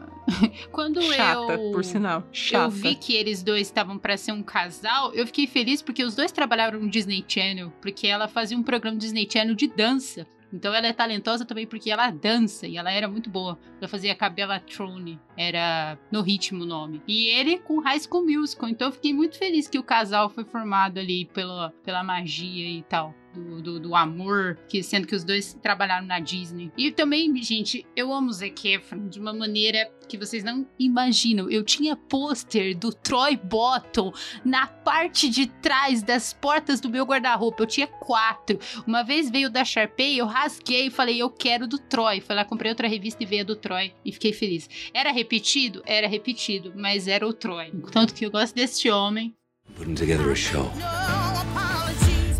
[0.71, 1.71] Quando Chata, eu...
[1.71, 2.23] por sinal.
[2.31, 2.65] Chata.
[2.65, 5.13] Eu vi que eles dois estavam pra ser um casal.
[5.13, 8.95] Eu fiquei feliz porque os dois trabalharam no Disney Channel, porque ela fazia um programa
[8.97, 10.25] do Disney Channel de dança.
[10.53, 13.57] Então ela é talentosa também porque ela dança e ela era muito boa.
[13.79, 17.01] Ela fazia Cabela Trone, era no ritmo o nome.
[17.07, 18.69] E ele com High School Musical.
[18.69, 22.83] Então eu fiquei muito feliz que o casal foi formado ali pela, pela magia e
[22.83, 23.15] tal.
[23.33, 26.71] Do, do, do amor, que sendo que os dois trabalharam na Disney.
[26.77, 31.49] E também, gente, eu amo Zac Efron de uma maneira que vocês não imaginam.
[31.49, 34.11] Eu tinha pôster do Troy Bottom
[34.43, 37.63] na parte de trás das portas do meu guarda-roupa.
[37.63, 38.59] Eu tinha quatro.
[38.85, 42.19] Uma vez veio da Sharpay, eu rasguei e falei, eu quero do Troy.
[42.19, 43.93] Fui lá, comprei outra revista e veio a do Troy.
[44.03, 44.69] E fiquei feliz.
[44.93, 45.81] Era repetido?
[45.85, 47.71] Era repetido, mas era o Troy.
[47.91, 49.33] Tanto que eu gosto deste homem.
[49.75, 50.69] Putting together a show,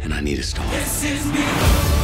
[0.03, 2.00] and I need a star.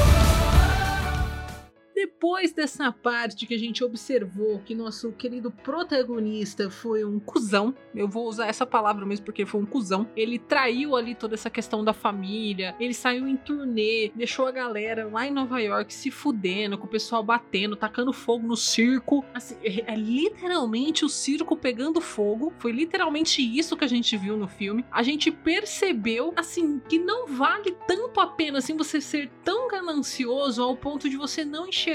[1.97, 8.07] Depois dessa parte que a gente observou que nosso querido protagonista foi um cuzão, eu
[8.07, 10.07] vou usar essa palavra mesmo porque foi um cuzão.
[10.15, 15.09] Ele traiu ali toda essa questão da família, ele saiu em turnê, deixou a galera
[15.11, 19.25] lá em Nova York se fudendo, com o pessoal batendo, tacando fogo no circo.
[19.33, 22.53] Assim, é, é literalmente o circo pegando fogo.
[22.59, 24.85] Foi literalmente isso que a gente viu no filme.
[24.91, 30.61] A gente percebeu, assim, que não vale tanto a pena assim você ser tão ganancioso
[30.61, 31.86] ao ponto de você não enxergar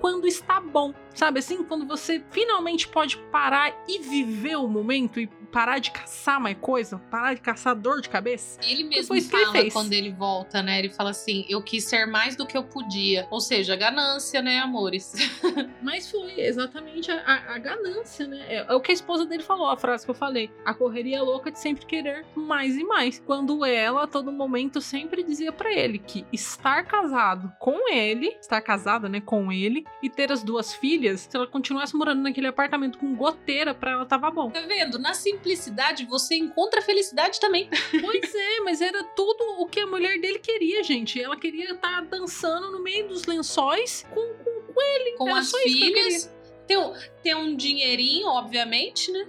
[0.00, 0.94] quando está bom.
[1.14, 6.40] Sabe assim, quando você finalmente pode parar e viver o momento e parar de caçar
[6.40, 8.58] mais coisa, parar de caçar dor de cabeça.
[8.66, 9.74] Ele mesmo ele fala fez.
[9.74, 10.78] quando ele volta, né?
[10.78, 13.26] Ele fala assim: eu quis ser mais do que eu podia.
[13.30, 15.12] Ou seja, ganância, né, amores?
[15.82, 18.42] Mas foi exatamente a, a- a ganância, né?
[18.48, 20.50] É, é o que a esposa dele falou, a frase que eu falei.
[20.64, 23.20] A correria louca de sempre querer mais e mais.
[23.20, 28.62] Quando ela, a todo momento, sempre dizia pra ele que estar casado com ele, estar
[28.62, 32.98] casada, né, com ele, e ter as duas filhas, se ela continuasse morando naquele apartamento
[32.98, 34.50] com goteira, pra ela tava bom.
[34.50, 34.98] Tá vendo?
[34.98, 37.70] Na simplicidade você encontra felicidade também.
[38.02, 41.18] Pois é, mas era tudo o que a mulher dele queria, gente.
[41.22, 45.16] Ela queria estar dançando no meio dos lençóis com, com, com ele.
[45.16, 46.34] Com Era as isso que filhas.
[46.66, 46.92] Ter, um-
[47.22, 49.26] ter um dinheirinho, obviamente, né?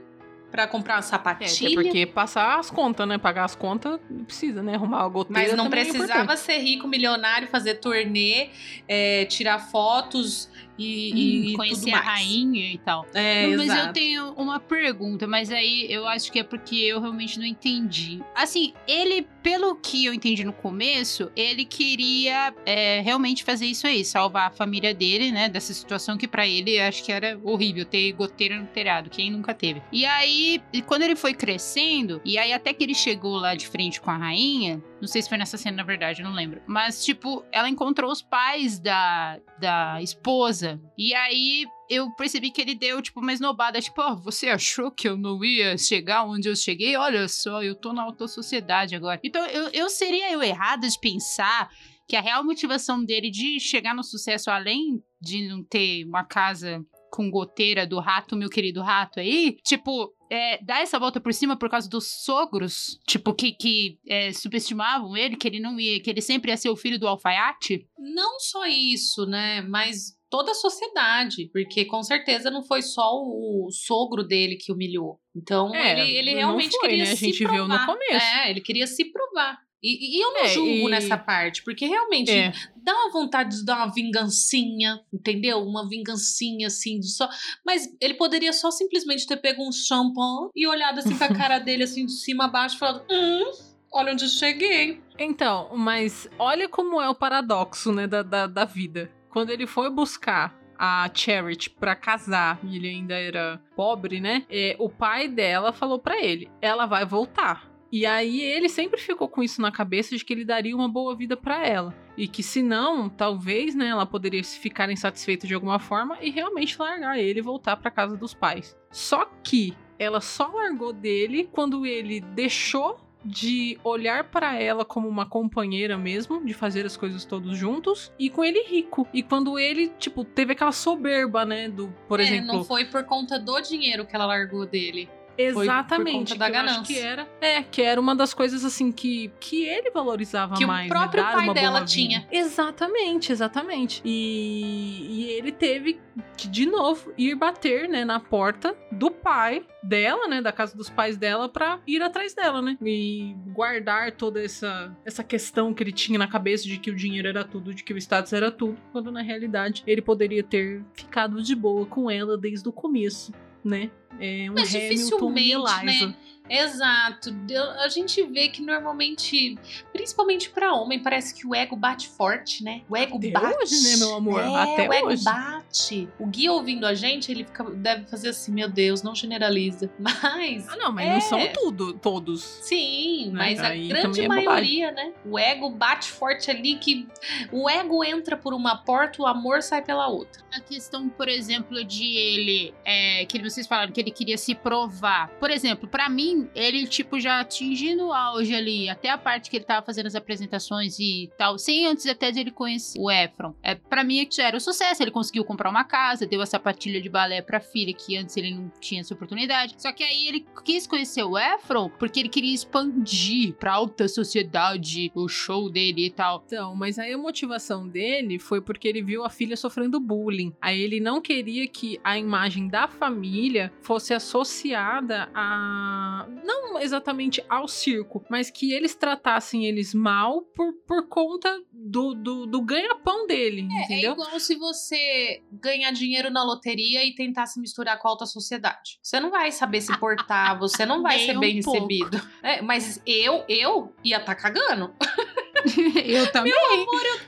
[0.53, 1.79] Pra comprar uma É, sapatilha.
[1.79, 3.17] até porque passar as contas, né?
[3.17, 4.75] Pagar as contas, precisa, né?
[4.75, 6.39] Arrumar a goteira Mas não é precisava importante.
[6.41, 8.49] ser rico, milionário, fazer turnê,
[8.87, 13.05] é, tirar fotos e, Hum, e conhecer tudo a rainha e tal.
[13.13, 13.93] É, Não, mas eu exato.
[13.93, 18.19] tenho uma pergunta, mas aí eu acho que é porque eu realmente não entendi.
[18.35, 24.03] Assim, ele, pelo que eu entendi no começo, ele queria é, realmente fazer isso aí,
[24.03, 27.85] salvar a família dele, né, dessa situação que pra ele eu acho que era horrível
[27.85, 29.81] ter goteira no telhado, quem nunca teve.
[29.91, 34.01] E aí, quando ele foi crescendo, e aí até que ele chegou lá de frente
[34.01, 37.03] com a rainha, não sei se foi nessa cena na verdade, eu não lembro, mas
[37.03, 43.01] tipo, ela encontrou os pais da, da esposa, e aí eu percebi que ele deu,
[43.01, 46.95] tipo, uma esnobada, tipo, ó, você achou que eu não ia chegar onde eu cheguei?
[46.95, 49.19] Olha só, eu tô na alta sociedade agora.
[49.21, 51.69] Então, eu, eu seria eu errada de pensar
[52.07, 56.83] que a real motivação dele de chegar no sucesso, além de não ter uma casa
[57.11, 61.55] com goteira do rato, meu querido rato aí, tipo, é, dar essa volta por cima
[61.57, 66.09] por causa dos sogros, tipo, que, que é, subestimavam ele, que ele não ia, que
[66.09, 67.87] ele sempre ia ser o filho do alfaiate?
[67.97, 69.61] Não só isso, né?
[69.61, 75.19] Mas toda a sociedade, porque com certeza não foi só o sogro dele que humilhou.
[75.35, 77.11] Então É, ele, ele realmente foi, queria né?
[77.11, 77.85] A se gente viu no provar.
[77.85, 78.25] começo.
[78.25, 79.59] É, ele queria se provar.
[79.83, 82.53] E, e eu não É, julgo e- nessa parte, porque realmente É.
[82.75, 85.59] dá uma vontade de dar uma vingancinha, entendeu?
[85.59, 87.27] Uma vingancinha assim, de só.
[87.65, 91.83] Mas ele poderia só simplesmente ter pego um shampoo e olhado assim pra cara dele,
[91.83, 93.51] assim, de cima a baixo, e falado: Hum,
[93.91, 95.01] olha onde eu cheguei.
[95.19, 99.11] Então, mas olha como é o paradoxo, né, da, da, da vida.
[99.29, 104.45] Quando ele foi buscar a Charity pra casar e ele ainda era pobre, né?
[104.49, 107.71] é, o pai dela falou pra ele: ela vai voltar.
[107.93, 111.15] E aí ele sempre ficou com isso na cabeça de que ele daria uma boa
[111.15, 111.93] vida pra ela.
[112.17, 116.31] E que se não, talvez, né, ela poderia se ficar insatisfeita de alguma forma e
[116.31, 118.75] realmente largar ele e voltar pra casa dos pais.
[118.89, 125.27] Só que ela só largou dele quando ele deixou de olhar pra ela como uma
[125.27, 129.07] companheira mesmo, de fazer as coisas todos juntos, e com ele rico.
[129.13, 133.03] E quando ele, tipo, teve aquela soberba, né, do, por é, exemplo, não foi por
[133.03, 135.07] conta do dinheiro que ela largou dele.
[135.35, 136.95] Por exatamente, conta da que eu acho ganância.
[136.95, 140.67] que era, é, que era uma das coisas assim que que ele valorizava Que o
[140.67, 142.27] mais, né, próprio dar pai dela tinha.
[142.31, 144.01] Exatamente, exatamente.
[144.05, 145.99] E, e ele teve
[146.37, 150.89] que de novo ir bater, né, na porta do pai dela, né, da casa dos
[150.89, 152.77] pais dela pra ir atrás dela, né?
[152.81, 157.27] E guardar toda essa essa questão que ele tinha na cabeça de que o dinheiro
[157.27, 161.41] era tudo, de que o status era tudo, quando na realidade ele poderia ter ficado
[161.41, 163.91] de boa com ela desde o começo, né?
[164.19, 166.07] É um Mas Hamilton e dificilmente, Eliza.
[166.07, 166.15] né?
[166.49, 167.33] Exato.
[167.79, 169.57] A gente vê que normalmente,
[169.91, 172.81] principalmente pra homem, parece que o ego bate forte, né?
[172.89, 173.57] O ego Até bate.
[173.63, 174.41] hoje, né, meu amor?
[174.41, 175.23] É, Até o ego hoje.
[175.23, 176.09] bate.
[176.19, 179.89] O Gui ouvindo a gente, ele fica- deve fazer assim, meu Deus, não generaliza.
[179.99, 181.13] Mas Ah, não, mas É.
[181.13, 182.41] não são tudo, todos.
[182.43, 183.31] Sim, Né?
[183.33, 185.13] mas a Aí grande também é maioria, né?
[185.25, 187.07] O ego bate forte ali que
[187.51, 190.43] o ego entra por uma porta, o amor sai pela outra.
[190.53, 195.29] A questão, por exemplo, de ele, é, que vocês falaram que ele queria se provar.
[195.39, 199.57] Por exemplo, pra mim, ele, tipo, já atingindo o auge ali, até a parte que
[199.57, 203.53] ele tava fazendo as apresentações e tal, sem antes até de ele conhecer o Efron.
[203.61, 205.01] É, pra mim, já era um sucesso.
[205.01, 208.53] Ele conseguiu comprar uma casa, deu a sapatilha de balé pra filha, que antes ele
[208.53, 209.75] não tinha essa oportunidade.
[209.77, 215.11] Só que aí ele quis conhecer o Efron porque ele queria expandir pra alta sociedade
[215.13, 216.43] o show dele e tal.
[216.45, 220.53] Então, mas aí a motivação dele foi porque ele viu a filha sofrendo bullying.
[220.61, 226.22] Aí ele não queria que a imagem da família fosse associada a.
[226.27, 232.45] Não exatamente ao circo, mas que eles tratassem eles mal por, por conta do, do,
[232.45, 234.13] do ganha-pão dele, É entendeu?
[234.13, 238.99] igual se você ganhar dinheiro na loteria e tentar se misturar com a alta sociedade.
[239.01, 241.79] Você não vai saber se portar, você não vai Nem ser um bem pouco.
[241.87, 242.21] recebido.
[242.41, 244.93] É, mas eu, eu ia estar cagando.
[246.05, 246.53] eu também.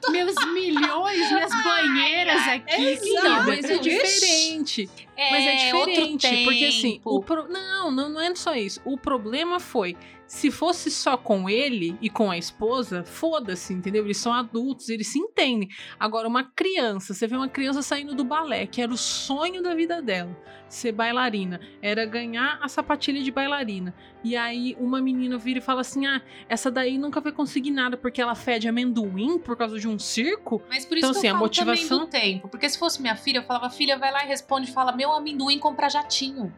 [0.10, 2.84] Meus milhões, minhas banheiras aqui.
[2.84, 3.44] exato.
[3.48, 4.90] Mas é diferente.
[5.18, 7.48] É, Mas é outro diferente, porque assim, o pro...
[7.48, 8.82] não, não, não é só isso.
[8.84, 9.96] O problema foi,
[10.28, 14.04] se fosse só com ele e com a esposa, foda-se, entendeu?
[14.06, 15.70] Eles são adultos, eles se entendem.
[16.00, 19.76] Agora, uma criança, você vê uma criança saindo do balé, que era o sonho da
[19.76, 20.36] vida dela,
[20.68, 23.94] ser bailarina, era ganhar a sapatilha de bailarina.
[24.24, 27.96] E aí uma menina vira e fala assim: ah, essa daí nunca vai conseguir nada
[27.96, 30.60] porque ela fede amendoim por causa de um circo.
[30.68, 32.08] Mas por isso Então, que assim, eu a falo motivação- também do
[32.42, 32.48] tempo.
[32.50, 35.60] Porque se fosse minha filha, eu falava, filha, vai lá e responde, fala, meu amendoim
[35.60, 36.52] compra jatinho.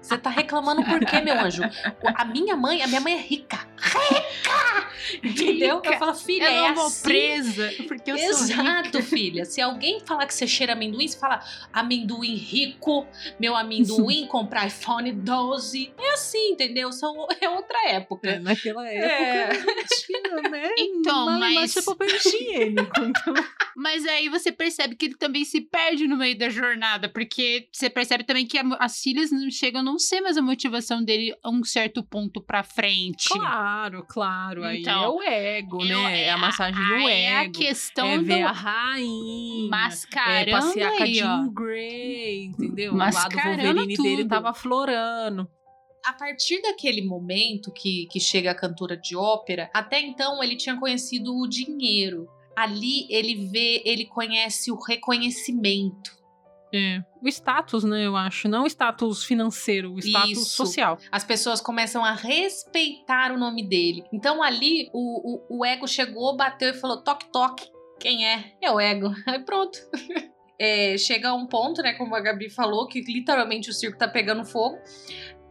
[0.00, 1.62] Você tá reclamando por quê, meu anjo?
[2.16, 3.66] A minha mãe, a minha mãe é rica.
[3.80, 4.88] Rica!
[5.22, 5.80] Entendeu?
[5.84, 7.02] Eu falo, filha, Eu é não vou assim.
[7.02, 8.62] presa, porque eu sou rica.
[8.62, 9.44] Exato, filha.
[9.44, 11.40] Se alguém falar que você cheira amendoim, você fala
[11.72, 13.06] amendoim rico,
[13.38, 15.92] meu amendoim comprar iPhone 12.
[15.98, 16.90] É assim, entendeu?
[16.92, 18.38] São, é outra época.
[18.40, 19.50] naquela É.
[20.06, 20.70] tinha, né?
[20.78, 22.90] Então, Mala, mas- é papel higiênico.
[23.00, 23.34] Então...
[23.76, 27.90] Mas aí você percebe que ele também se perde no meio da jornada, porque você
[27.90, 31.50] percebe também que as filhas não chegam a não ser mais a motivação dele a
[31.50, 33.28] um certo ponto pra frente.
[33.28, 34.64] Claro, claro.
[34.64, 36.22] Aí Então, é o ego, Eu- né?
[36.22, 37.52] É a massagem no aí é a ego.
[37.58, 39.66] questão É do ver a rainha.
[39.66, 41.14] É mascarando passear com a aí.
[41.14, 42.92] Jean Grey, entendeu?
[42.92, 44.28] O lado Mascarando Wolverine dele tudo.
[44.28, 45.48] tava florando.
[46.06, 50.76] a partir daquele momento que, que chega a cantora de ópera, até então ele tinha
[50.78, 52.28] conhecido o dinheiro.
[52.54, 56.12] Ali ele vê, ele conhece o reconhecimento.
[56.74, 57.04] É.
[57.22, 58.48] O status, né, eu acho.
[58.48, 60.56] Não o status financeiro, o status Isso.
[60.56, 60.98] social.
[61.12, 64.02] As pessoas começam a respeitar o nome dele.
[64.12, 67.70] Então ali o, o, o ego chegou, bateu e falou: toque, toque.
[68.00, 68.56] Quem é?
[68.60, 69.14] É o ego.
[69.24, 69.78] Aí pronto.
[70.56, 74.06] É, chega a um ponto, né, como a Gabi falou, que literalmente o circo tá
[74.06, 74.78] pegando fogo.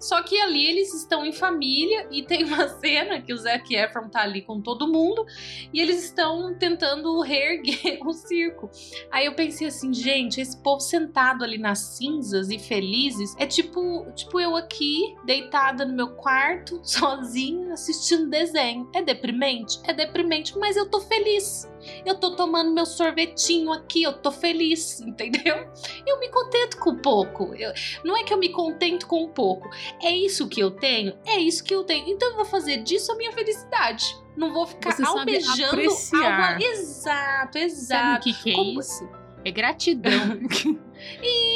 [0.04, 4.10] Só que ali eles estão em família e tem uma cena que o Zac Efron
[4.10, 5.26] tá ali com todo mundo
[5.74, 8.70] e eles estão tentando reerguer o circo.
[9.10, 14.06] Aí eu pensei assim, gente, esse povo sentado ali nas cinzas e felizes é tipo,
[14.14, 18.90] tipo eu aqui, deitada no meu quarto, sozinha, assistindo desenho.
[18.94, 19.80] É deprimente?
[19.86, 21.72] É deprimente, mas eu tô feliz.
[22.06, 25.68] Eu tô tomando meu sorvetinho aqui, eu tô feliz, entendeu?
[26.06, 27.54] Eu me contento com pouco.
[27.56, 27.74] Eu,
[28.04, 29.70] não é que eu me contento com pouco.
[30.02, 32.08] É isso que eu tenho, é isso que eu tenho.
[32.10, 34.16] Então eu vou fazer disso a minha felicidade.
[34.36, 36.52] Não vou ficar Você almejando apreciar.
[36.54, 36.64] algo.
[36.64, 38.24] Exato, Sabe o exato.
[38.24, 39.10] que, que é Como- isso?
[39.46, 40.12] É gratidão.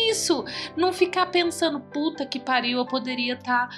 [0.09, 0.43] Isso,
[0.75, 3.69] não ficar pensando, puta que pariu, eu poderia estar,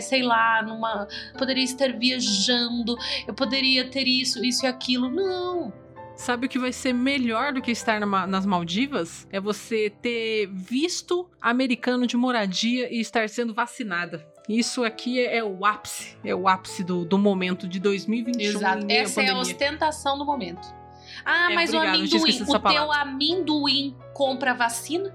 [0.00, 1.08] sei lá, numa.
[1.36, 2.96] Poderia estar viajando,
[3.26, 5.10] eu poderia ter isso, isso e aquilo.
[5.10, 5.72] Não.
[6.18, 9.26] Sabe o que vai ser melhor do que estar numa- nas Maldivas?
[9.30, 14.26] É você ter visto americano de moradia e estar sendo vacinada.
[14.48, 18.86] Isso aqui é, é o ápice, é o ápice do, do momento de 2021 Exato.
[18.88, 20.66] Essa é a ostentação do momento.
[21.24, 25.14] Ah, É, mas obrigado, o amendoim, o teu amendoim compra vacina?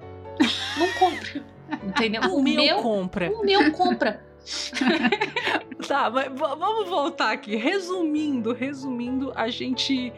[0.77, 1.43] Não compra.
[1.83, 2.21] Entendeu?
[2.31, 3.29] O, meu, compra.
[3.29, 4.23] o meu compra.
[5.87, 7.55] Tá, mas vamos voltar aqui.
[7.57, 10.13] Resumindo, resumindo, a gente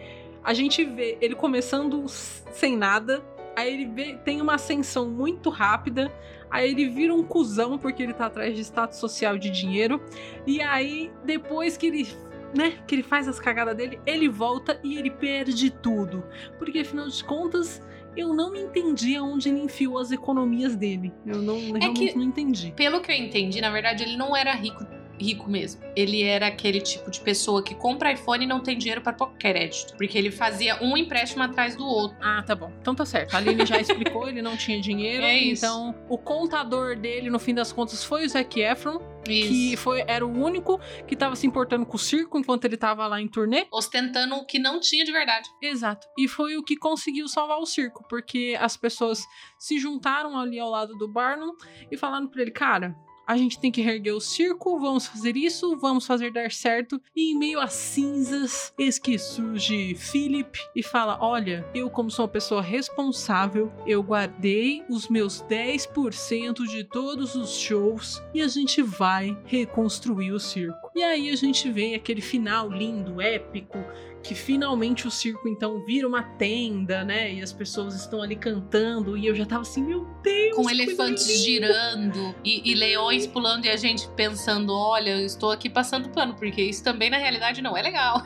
[0.45, 3.21] a gente vê ele começando sem nada,
[3.55, 6.11] aí ele vê, tem uma ascensão muito rápida,
[6.49, 9.99] aí ele vira um cuzão porque ele tá atrás de status social de dinheiro,
[10.45, 12.07] e aí depois que ele
[12.53, 16.23] né, que ele faz as cagadas dele, ele volta e ele perde tudo.
[16.57, 17.81] Porque afinal de contas,
[18.15, 21.11] eu não entendi aonde ele enfiou as economias dele.
[21.25, 22.71] Eu não realmente que- não entendi.
[22.73, 24.85] Pelo que eu entendi, na verdade, ele não era rico,
[25.19, 25.81] rico mesmo.
[25.95, 29.31] Ele era aquele tipo de pessoa que compra iPhone e não tem dinheiro para pôr
[29.37, 29.95] crédito.
[29.95, 32.17] Porque ele fazia um empréstimo atrás do outro.
[32.21, 32.71] Ah, tá bom.
[32.81, 33.33] Então tá certo.
[33.33, 35.25] A Aline já explicou, ele não tinha dinheiro.
[35.25, 35.65] É isso.
[35.65, 39.49] Então, o contador dele, no fim das contas, foi o Zac Efron, Isso.
[39.49, 43.07] que foi, era o único que tava se importando com o circo enquanto ele tava
[43.07, 43.65] lá em turnê.
[43.71, 45.49] Ostentando o que não tinha de verdade.
[45.61, 46.07] Exato.
[46.17, 49.23] E foi o que conseguiu salvar o circo, porque as pessoas
[49.57, 51.51] se juntaram ali ao lado do Barnum
[51.91, 52.95] e falaram pra ele, cara.
[53.27, 57.01] A gente tem que reerguer o circo, vamos fazer isso, vamos fazer dar certo.
[57.15, 62.25] E em meio às cinzas, eis que surge Philip e fala: Olha, eu, como sou
[62.25, 68.81] uma pessoa responsável, eu guardei os meus 10% de todos os shows e a gente
[68.81, 70.91] vai reconstruir o circo.
[70.95, 73.79] E aí a gente vê aquele final lindo, épico,
[74.27, 77.31] que finalmente o circo então vira uma tenda, né?
[77.33, 81.27] E as pessoas estão ali cantando e eu já tava assim, meu Deus, Com elefantes
[81.27, 81.67] linda.
[81.67, 86.33] girando e, e leões pulando e a gente pensando: olha, eu estou aqui passando pano,
[86.35, 88.25] porque isso também na realidade não é legal.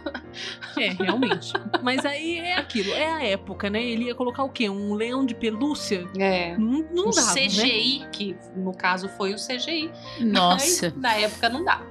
[0.77, 1.51] É, realmente.
[1.83, 3.83] Mas aí é aquilo, é a época, né?
[3.83, 4.69] Ele ia colocar o quê?
[4.69, 6.07] Um leão de pelúcia?
[6.17, 6.55] É.
[6.57, 7.47] Não, não Um dava, né?
[7.47, 9.91] CGI, que no caso foi o CGI.
[10.21, 11.81] Nossa, Mas na época não dá.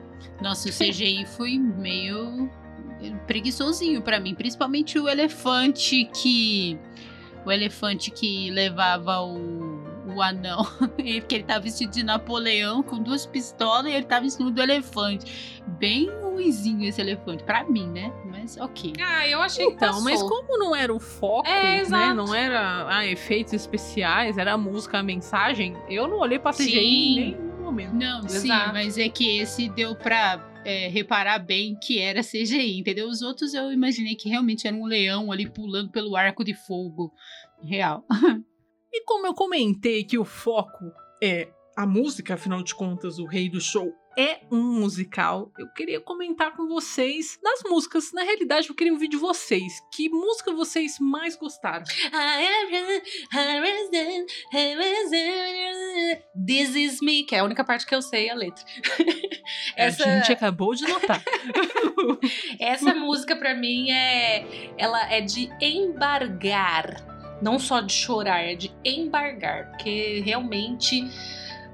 [0.41, 2.49] nossa, o CGI foi meio
[3.27, 6.79] preguiçosinho pra mim, principalmente o elefante que
[7.45, 9.83] o elefante que levava o,
[10.15, 10.65] o anão,
[10.97, 14.61] porque ele tava vestido de Napoleão com duas pistolas e ele tava em cima do
[14.61, 15.61] elefante.
[15.79, 18.13] Bem ruizinho esse elefante pra mim, né?
[18.27, 18.93] Mas OK.
[19.01, 20.29] Ah, eu achei que Então, mas passou.
[20.29, 22.13] como não era o foco, É, né?
[22.13, 26.71] Não era ah, efeitos especiais, era a música, a mensagem, eu não olhei pra CGI
[26.71, 26.79] Sim.
[26.81, 27.95] em nenhum momento.
[27.95, 28.73] Não, sim, Exato.
[28.73, 30.39] mas é que esse deu pra
[30.69, 33.09] é, reparar bem que era CGI, entendeu?
[33.09, 37.11] Os outros eu imaginei que realmente era um leão ali pulando pelo arco de fogo
[37.63, 38.05] real.
[38.91, 40.91] E como eu comentei que o foco
[41.23, 46.01] é a música, afinal de contas, o rei do show é um musical, eu queria
[46.01, 48.13] comentar com vocês das músicas.
[48.13, 49.81] Na realidade, eu queria ouvir de vocês.
[49.95, 51.85] Que música vocês mais gostaram?
[56.35, 58.65] This is me, que é a única parte que eu sei a letra.
[59.77, 61.23] Essa, A gente acabou de notar.
[62.59, 68.75] essa música pra mim é ela é de embargar, não só de chorar, é de
[68.85, 71.05] embargar, porque realmente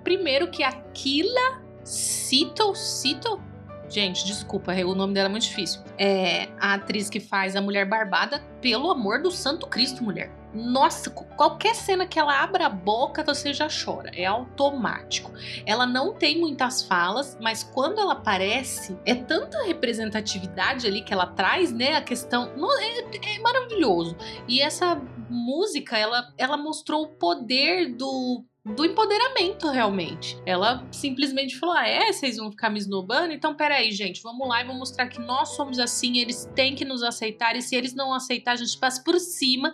[0.02, 3.40] primeiro que Aquila Cito, Cito,
[3.88, 5.82] gente, desculpa, o nome dela é muito difícil.
[5.98, 10.30] É a atriz que faz a Mulher Barbada, pelo amor do Santo Cristo, mulher.
[10.54, 14.10] Nossa, qualquer cena que ela abra a boca, você já chora.
[14.14, 15.32] É automático.
[15.66, 21.26] Ela não tem muitas falas, mas quando ela aparece, é tanta representatividade ali que ela
[21.26, 21.96] traz, né?
[21.96, 22.52] A questão.
[22.80, 24.16] É, é maravilhoso.
[24.46, 24.94] E essa
[25.28, 30.40] música, ela, ela mostrou o poder do do empoderamento realmente.
[30.46, 33.32] Ela simplesmente falou: ah, é, vocês vão ficar me esnobando?
[33.32, 36.84] Então, peraí, gente, vamos lá e vamos mostrar que nós somos assim, eles têm que
[36.84, 39.72] nos aceitar, e se eles não aceitar, a gente passa por cima.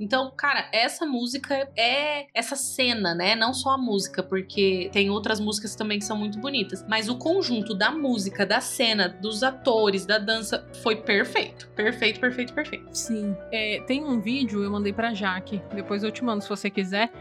[0.00, 3.36] Então, cara, essa música é essa cena, né?
[3.36, 7.16] Não só a música, porque tem outras músicas também que são muito bonitas, mas o
[7.16, 11.68] conjunto da música, da cena, dos atores, da dança foi perfeito.
[11.76, 12.88] Perfeito, perfeito, perfeito.
[12.92, 13.36] Sim.
[13.52, 17.12] É, tem um vídeo, eu mandei pra Jaque, depois eu te mando se você quiser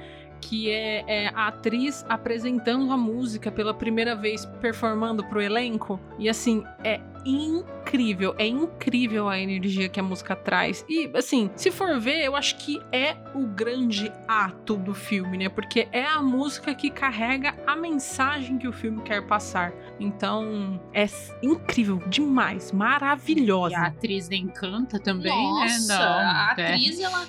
[0.41, 5.99] que é, é, a atriz apresentando a música pela primeira vez, performando pro elenco.
[6.17, 10.83] E assim, é incrível, é incrível a energia que a música traz.
[10.89, 15.49] E assim, se for ver, eu acho que é o grande ato do filme, né?
[15.49, 19.71] Porque é a música que carrega a mensagem que o filme quer passar.
[19.99, 21.05] Então, é
[21.43, 23.73] incrível demais, maravilhosa.
[23.73, 25.99] E a atriz encanta também, Nossa, né?
[25.99, 26.73] Não, a é.
[26.73, 27.27] atriz, ela.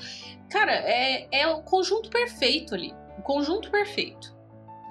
[0.48, 2.92] Cara, é, é o conjunto perfeito ali.
[3.32, 4.34] Conjunto perfeito.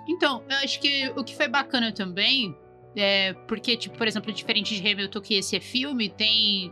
[0.08, 2.58] Então, eu acho que o que foi bacana também
[2.96, 6.72] é porque, tipo, por exemplo, diferente de Hamilton, que esse é filme, tem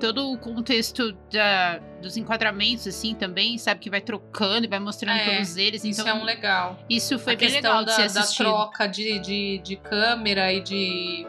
[0.00, 3.80] todo o contexto da, dos enquadramentos, assim, também, sabe?
[3.80, 5.84] Que vai trocando e vai mostrando É, todos eles.
[5.84, 6.78] Então, Isso é um legal.
[6.88, 11.26] isso foi a bem legal da, da troca de, de, de câmera e de.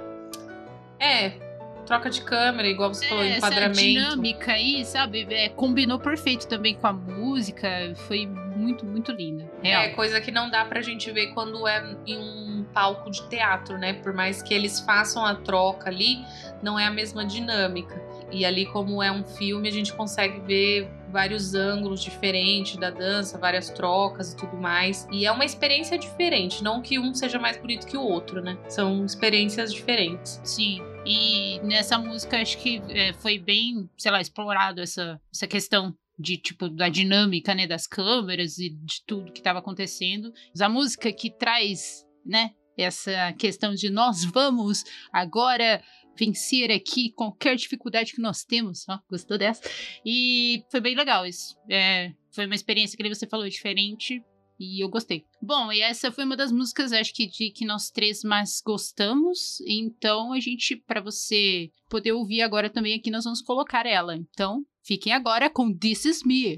[0.98, 1.51] É,
[1.92, 3.82] troca de câmera, igual você falou, É, essa enquadramento.
[3.82, 5.28] dinâmica aí, sabe?
[5.30, 7.68] É, combinou perfeito também com a música.
[8.08, 8.26] Foi
[8.56, 9.46] muito, muito linda.
[9.62, 9.84] Real.
[9.84, 13.78] É, coisa que não dá pra gente ver quando é em um palco de teatro,
[13.78, 13.92] né?
[13.94, 16.20] Por mais que eles façam a troca ali,
[16.64, 18.02] não é a mesma dinâmica.
[18.32, 23.38] E ali, como é um filme, a gente consegue ver vários ângulos diferentes da dança,
[23.38, 25.06] várias trocas e tudo mais.
[25.12, 28.58] E é uma experiência diferente, não que um seja mais bonito que o outro, né?
[28.70, 30.40] São experiências diferentes.
[30.46, 30.82] Sim.
[31.06, 36.38] E nessa música acho que é, foi bem, sei lá, explorado essa, essa questão de
[36.38, 40.32] tipo da dinâmica, né, das câmeras e de tudo que estava acontecendo.
[40.54, 45.84] Mas a música que traz, né, essa questão de nós vamos agora
[46.18, 48.86] vencer aqui qualquer dificuldade que nós temos.
[48.88, 49.64] Ó, gostou dessa?
[50.06, 51.58] E foi bem legal isso.
[51.70, 54.24] É, foi uma experiência que você falou diferente
[54.62, 55.26] e eu gostei.
[55.42, 59.60] Bom, e essa foi uma das músicas, acho que, de que nós três mais gostamos.
[59.68, 64.16] Então, a gente, para você poder ouvir agora também aqui, nós vamos colocar ela.
[64.16, 66.58] Então, fiquem agora com This Is Me.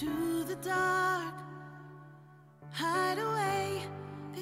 [0.00, 1.34] To the dark.
[2.70, 3.57] Hide away,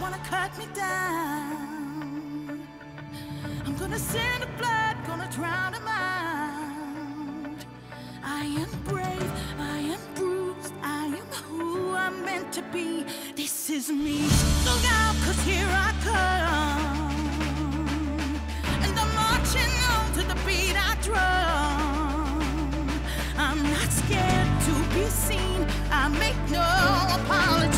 [0.00, 2.60] Wanna cut me down,
[3.66, 7.64] I'm gonna send the blood, gonna drown them out.
[8.22, 13.04] I am brave, I am bruised, I am who I'm meant to be.
[13.34, 14.28] This is me.
[14.64, 17.16] Look out, cause here I come.
[18.84, 22.38] And I'm marching on to the beat I drum.
[23.36, 25.66] I'm not scared to be seen.
[25.90, 26.68] I make no
[27.18, 27.77] apologies.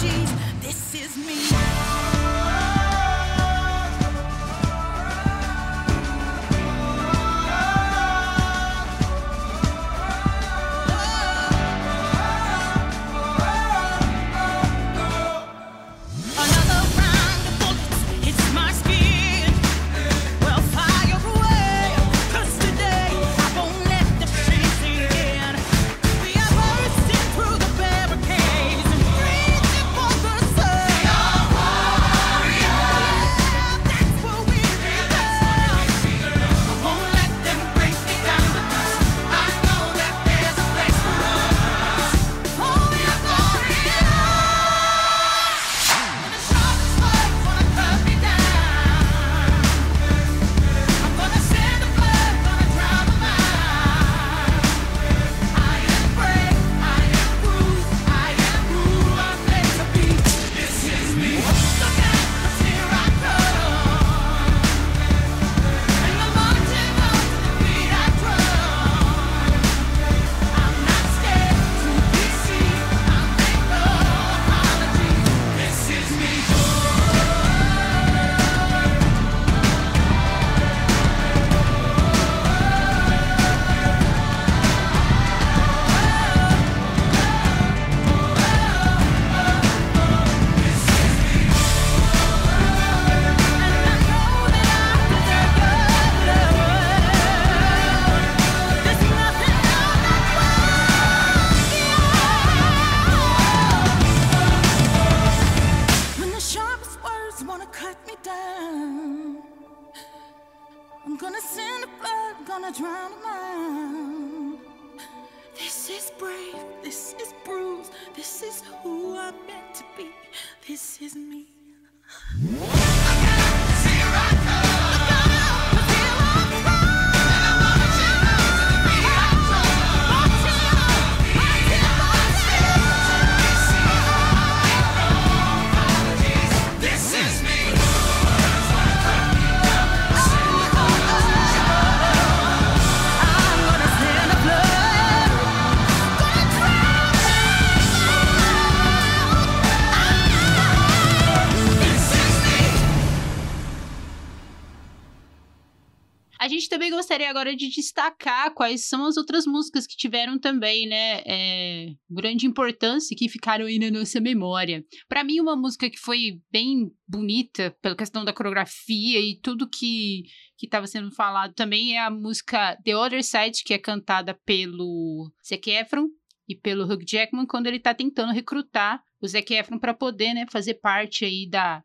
[157.11, 162.46] Gostaria agora de destacar quais são as outras músicas que tiveram também, né, é, grande
[162.46, 164.84] importância e que ficaram aí na nossa memória.
[165.08, 170.22] Para mim, uma música que foi bem bonita pela questão da coreografia e tudo que
[170.56, 175.32] que estava sendo falado também é a música The Other Side, que é cantada pelo
[175.44, 176.06] Zac Efron
[176.46, 180.46] e pelo Hugh Jackman quando ele tá tentando recrutar o Zac Efron para poder, né,
[180.50, 181.82] fazer parte aí da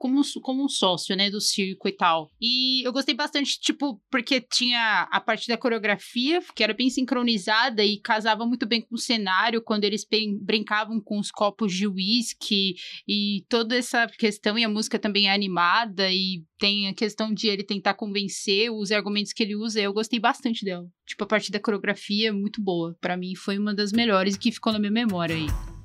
[0.00, 2.30] como, um- como um sócio, né, do circo e tal.
[2.40, 7.84] E eu gostei bastante, tipo, porque tinha a parte da coreografia, que era bem sincronizada
[7.84, 10.06] e casava muito bem com o cenário, quando eles
[10.40, 12.76] brincavam com os copos de uísque
[13.06, 17.48] e toda essa questão, e a música também é animada, e tem a questão de
[17.48, 20.86] ele tentar convencer os argumentos que ele usa, eu gostei bastante dela.
[21.06, 22.96] Tipo, a parte da coreografia é muito boa.
[23.00, 25.79] Pra mim, foi uma das melhores que ficou na minha memória aí.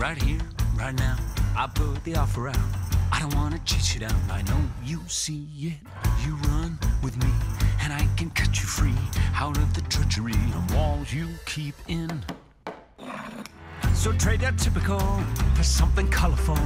[0.00, 0.40] Right here,
[0.78, 1.18] right now,
[1.54, 2.56] I put the offer out.
[3.12, 4.18] I don't wanna chase you down.
[4.30, 5.74] I know you see it.
[6.24, 7.30] You run with me,
[7.82, 8.94] and I can cut you free
[9.34, 12.24] out of the treachery of walls you keep in.
[13.92, 15.00] So trade that typical
[15.54, 16.58] for something colorful.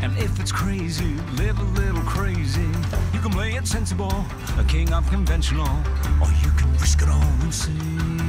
[0.00, 2.70] And if it's crazy, live a little crazy.
[3.12, 4.14] You can play it sensible,
[4.60, 5.74] a king of conventional,
[6.22, 8.25] or you can risk it all and see.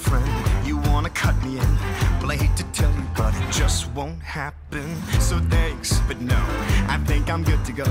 [0.00, 1.76] Okay, my friend, you wanna cut me in.
[2.20, 4.96] Well, I hate to tell you, but it just won't happen.
[5.20, 6.38] So thanks, but no,
[6.88, 7.84] I think I'm good to go.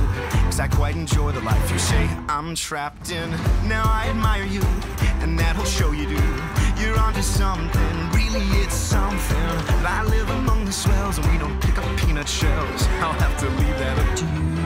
[0.45, 3.29] Cause I quite enjoy the life you say I'm trapped in.
[3.67, 4.61] Now I admire you,
[5.21, 6.23] and that'll show you do.
[6.77, 9.49] You're onto something, really, it's something.
[9.81, 12.87] But I live among the swells, and we don't pick up peanut shells.
[13.01, 14.58] I'll have to leave that up to you.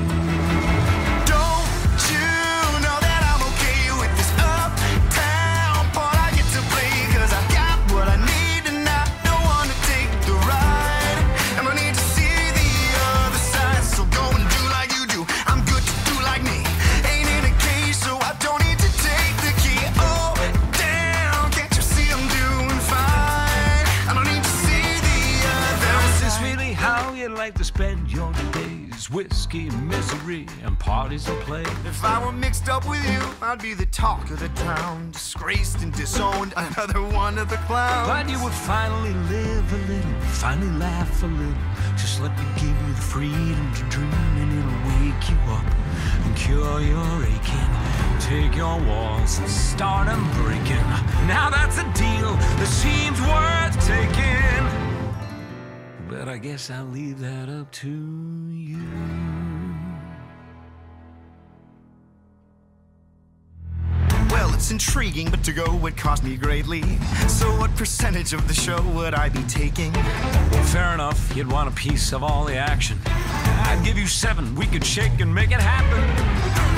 [27.74, 29.10] Spend your days?
[29.10, 31.64] Whiskey, misery, and parties and play.
[31.86, 35.82] If I were mixed up with you, I'd be the talk of the town, disgraced
[35.82, 38.08] and disowned, another one of the clowns.
[38.08, 41.64] But you would finally live a little, finally laugh a little.
[41.98, 45.66] Just let me give you the freedom to dream, and it'll wake you up
[46.26, 47.74] and cure your aching.
[48.20, 50.88] Take your walls and start them breaking.
[51.26, 54.73] Now that's a deal that seems worth taking.
[56.14, 58.78] But I guess I'll leave that up to you.
[64.30, 66.84] Well, it's intriguing, but to go would cost me greatly.
[67.28, 69.92] So, what percentage of the show would I be taking?
[69.92, 73.00] Well, fair enough, you'd want a piece of all the action.
[73.08, 76.04] I'd give you seven, we could shake and make it happen.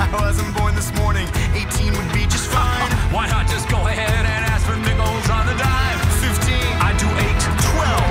[0.00, 2.90] I wasn't born this morning, 18 would be just fine.
[3.12, 5.98] Why not just go ahead and ask for nickels on the dime?
[6.24, 7.40] 15, I do eight,
[7.76, 8.05] 12,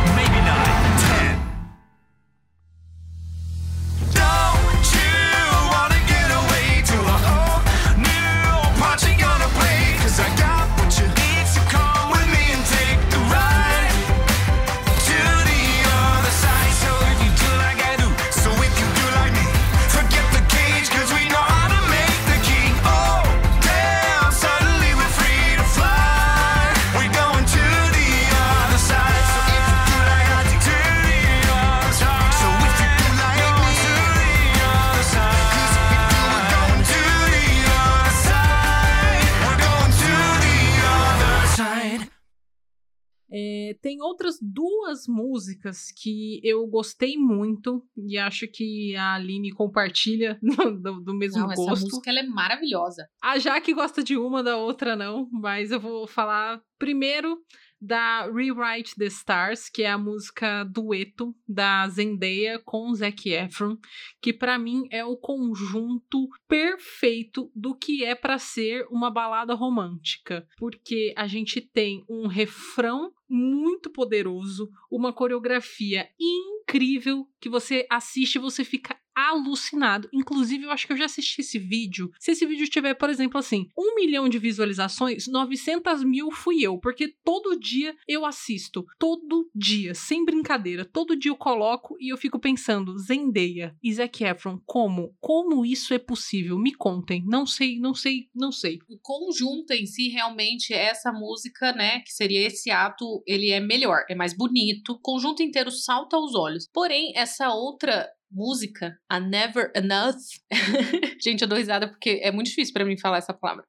[45.06, 50.40] duas músicas que eu gostei muito e acho que a Aline compartilha
[50.82, 51.84] do, do mesmo Não, essa gosto.
[51.84, 53.08] música ela é maravilhosa.
[53.24, 57.38] A Jaque gosta de uma, da outra não, mas eu vou falar primeiro
[57.80, 63.78] da Rewrite the Stars, que é a música dueto da Zendaya com Zac Efron,
[64.22, 70.48] que pra mim é o conjunto perfeito do que é pra ser uma balada romântica,
[70.58, 78.40] porque a gente tem um refrão muito poderoso, uma coreografia incrível que você assiste e
[78.40, 80.10] você fica alucinado.
[80.12, 82.12] Inclusive, eu acho que eu já assisti esse vídeo.
[82.20, 86.78] Se esse vídeo tiver, por exemplo, assim, um milhão de visualizações, 900 mil fui eu,
[86.80, 88.86] porque todo dia eu assisto.
[89.00, 90.84] Todo dia, sem brincadeira.
[90.84, 95.16] Todo dia eu coloco e eu fico pensando, Zendaya e Zac Efron, como?
[95.22, 96.58] Como isso é possível?
[96.60, 97.24] Me contem.
[97.26, 98.80] Não sei, não sei, não sei.
[98.90, 104.04] O conjunto em si, realmente, essa música, né, que seria esse ato, ele é melhor,
[104.10, 104.94] é mais bonito.
[104.94, 106.68] O conjunto inteiro salta aos olhos.
[106.74, 110.16] Porém, essa outra música, a Never Enough.
[111.24, 113.64] Gente, eu dou risada porque é muito difícil pra mim falar essa palavra.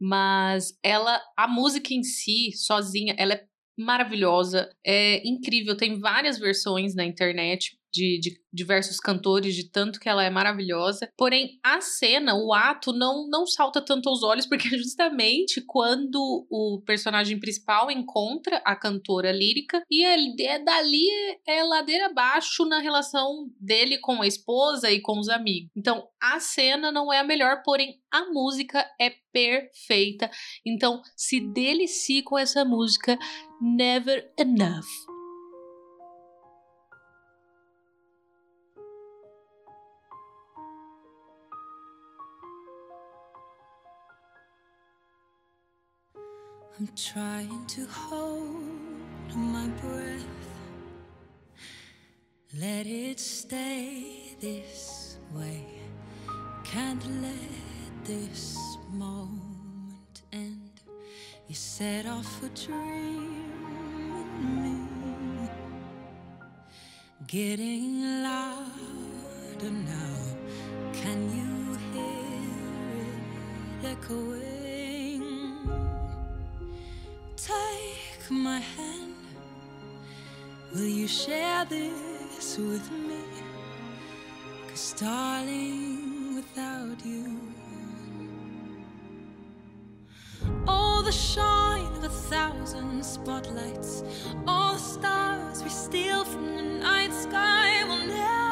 [0.00, 3.44] Mas ela, a música em si, sozinha, ela é
[3.78, 7.76] maravilhosa, é incrível, tem várias versões na internet.
[7.96, 11.08] De, de diversos cantores, de tanto que ela é maravilhosa.
[11.16, 16.82] Porém, a cena, o ato, não, não salta tanto aos olhos, porque justamente quando o
[16.84, 21.06] personagem principal encontra a cantora lírica, e é, é dali
[21.46, 25.70] é ladeira abaixo na relação dele com a esposa e com os amigos.
[25.76, 30.30] Então, a cena não é a melhor, porém, a música é perfeita.
[30.64, 33.18] Então, se delicie com essa música,
[33.66, 34.84] Never Enough.
[46.78, 48.54] I'm trying to hold
[49.34, 50.26] my breath.
[52.60, 55.64] Let it stay this way.
[56.64, 58.58] Can't let this
[58.92, 59.43] moment.
[61.54, 63.44] You set off a dream
[64.40, 65.48] in me.
[67.28, 70.16] Getting louder now.
[70.92, 72.32] Can you hear
[73.02, 75.22] it echoing?
[77.36, 79.14] Take my hand.
[80.72, 83.22] Will you share this with me?
[84.70, 87.53] Cause, darling, without you,
[91.14, 94.02] shine a thousand spotlights,
[94.46, 98.43] all the stars we steal from the night sky will never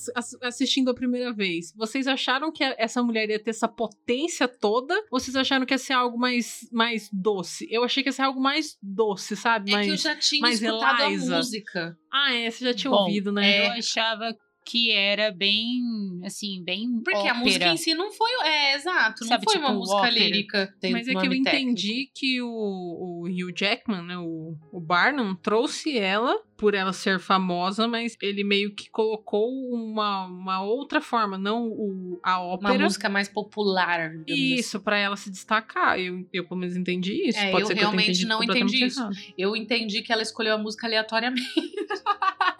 [0.00, 4.48] Vocês, ass- assistindo a primeira vez, vocês acharam que essa mulher ia ter essa potência
[4.48, 4.94] toda?
[5.10, 7.68] Ou vocês acharam que ia ser algo mais, mais doce?
[7.70, 9.72] Eu achei que ia ser algo mais doce, sabe?
[9.72, 9.86] É mais...
[9.86, 11.34] que eu já tinha mais escutado Eliza.
[11.34, 11.98] a música.
[12.12, 13.66] Ah, é, você já tinha Bom, ouvido, né?
[13.66, 14.34] Eu achava
[14.64, 15.80] que era bem,
[16.24, 17.38] assim, bem Porque a ópera.
[17.38, 18.30] música em si não foi.
[18.44, 19.22] É, exato.
[19.22, 20.12] Não Sabe, foi tipo, uma música ópera.
[20.14, 20.74] lírica.
[20.80, 21.48] tem Mas é que eu técnico.
[21.48, 27.18] entendi que o, o Hugh Jackman, né, o, o Barnum, trouxe ela por ela ser
[27.18, 32.78] famosa, mas ele meio que colocou uma, uma outra forma, não o, a Uma ópera.
[32.78, 34.10] música mais popular.
[34.10, 34.24] assim.
[34.28, 35.98] Isso, pra ela se destacar.
[35.98, 37.38] Eu, eu pelo menos entendi isso.
[37.38, 39.00] É, Pode eu ser que eu realmente não entendi isso.
[39.00, 39.16] errado.
[39.38, 41.42] Eu entendi que ela escolheu a música aleatoriamente.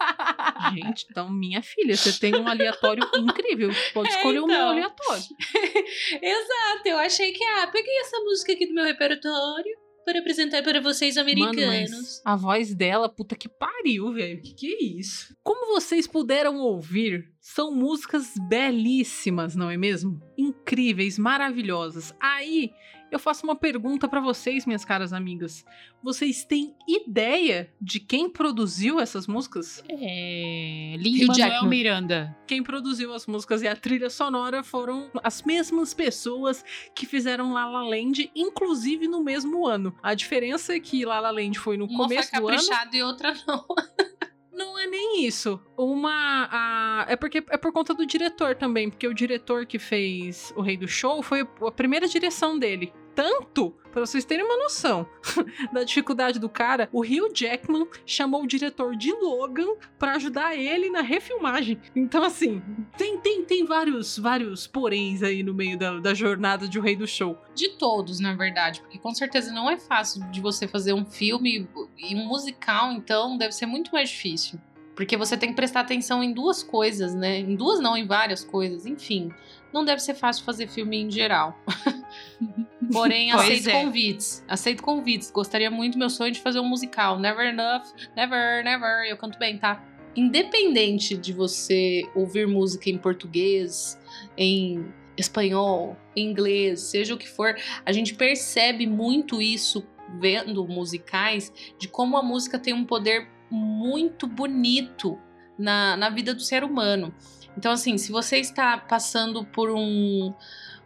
[0.73, 3.69] Gente, então, minha filha, você tem um aleatório incrível.
[3.93, 4.69] Pode É, escolher o meu então.
[4.69, 5.23] aleatório.
[6.21, 10.81] Exato, eu achei que, ah, peguei essa música aqui do meu repertório para apresentar para
[10.81, 11.91] vocês Mano, americanos.
[11.91, 14.41] mas a voz dela, puta que pariu, velho.
[14.41, 15.35] Que que é isso?
[15.43, 20.19] Como vocês puderam ouvir, são músicas belíssimas, não é mesmo?
[20.37, 22.13] Incríveis, maravilhosas.
[22.19, 22.71] Aí,
[23.11, 25.65] eu faço uma pergunta pra vocês, minhas caras amigas.
[26.01, 29.83] Vocês têm ideia de quem produziu essas músicas?
[29.89, 30.95] É...
[30.97, 31.69] Lin-Manuel Jackman.
[31.69, 32.37] Miranda.
[32.47, 36.63] Quem produziu as músicas e a trilha sonora foram as mesmas pessoas
[36.95, 39.95] que fizeram La La Land, inclusive no mesmo ano.
[40.01, 42.57] A diferença é que La La Land foi no Uma foi começo do ano.
[42.57, 43.65] caprichada e outra não.
[44.53, 45.59] Não é nem isso.
[45.75, 46.47] Uma.
[46.51, 50.61] a- é porque é por conta do diretor também, porque o diretor que fez O
[50.61, 52.93] Rei do Show foi a primeira direção dele.
[53.13, 55.05] Tanto, pra vocês terem uma noção
[55.71, 60.89] da dificuldade do cara, o Hugh Jackman chamou o diretor de Logan pra ajudar ele
[60.89, 61.79] na refilmagem.
[61.95, 62.61] Então, assim,
[62.97, 66.95] tem, tem, tem vários, vários poréns aí no meio da, da jornada de O Rei
[66.95, 67.37] do Show.
[67.53, 71.67] De todos, na verdade, porque com certeza não é fácil de você fazer um filme
[71.97, 74.59] e um musical, então deve ser muito mais difícil.
[74.95, 77.39] Porque você tem que prestar atenção em duas coisas, né?
[77.39, 78.85] Em duas não, em várias coisas.
[78.85, 79.31] Enfim,
[79.73, 81.57] não deve ser fácil fazer filme em geral.
[82.91, 83.83] Porém, aceito é.
[83.83, 84.43] convites.
[84.47, 85.31] Aceito convites.
[85.31, 87.19] Gostaria muito, meu sonho de fazer um musical.
[87.19, 87.83] Never enough,
[88.15, 89.09] never, never.
[89.09, 89.83] Eu canto bem, tá?
[90.15, 93.97] Independente de você ouvir música em português,
[94.37, 94.85] em
[95.17, 99.85] espanhol, em inglês, seja o que for, a gente percebe muito isso
[100.19, 105.17] vendo musicais, de como a música tem um poder muito bonito
[105.57, 107.13] na, na vida do ser humano.
[107.57, 110.33] Então, assim, se você está passando por um,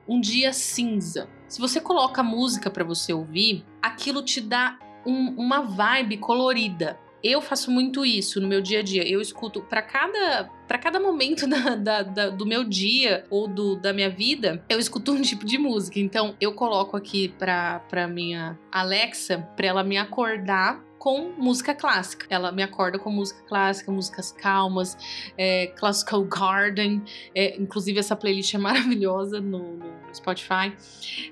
[0.07, 5.61] um dia cinza, se você coloca música para você ouvir, aquilo te dá um- uma
[5.61, 6.99] vibe colorida.
[7.23, 9.07] Eu faço muito isso no meu dia a dia.
[9.07, 13.75] Eu escuto para cada para cada momento da- da- da- do meu dia ou do,
[13.75, 15.99] da minha vida, eu escuto um tipo de música.
[15.99, 22.25] Então, eu coloco aqui pra, pra minha Alexa, pra ela me acordar com música clássica.
[22.31, 24.97] Ela me acorda com música clássica, músicas calmas,
[25.37, 27.03] é, Classical Garden.
[27.35, 30.73] é, inclusive, essa playlist é maravilhosa no, no Spotify.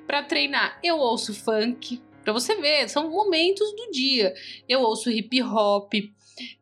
[0.06, 2.02] Pra treinar, eu ouço funk.
[2.24, 4.34] Pra você ver, são momentos do dia.
[4.68, 5.94] Eu ouço hip hop,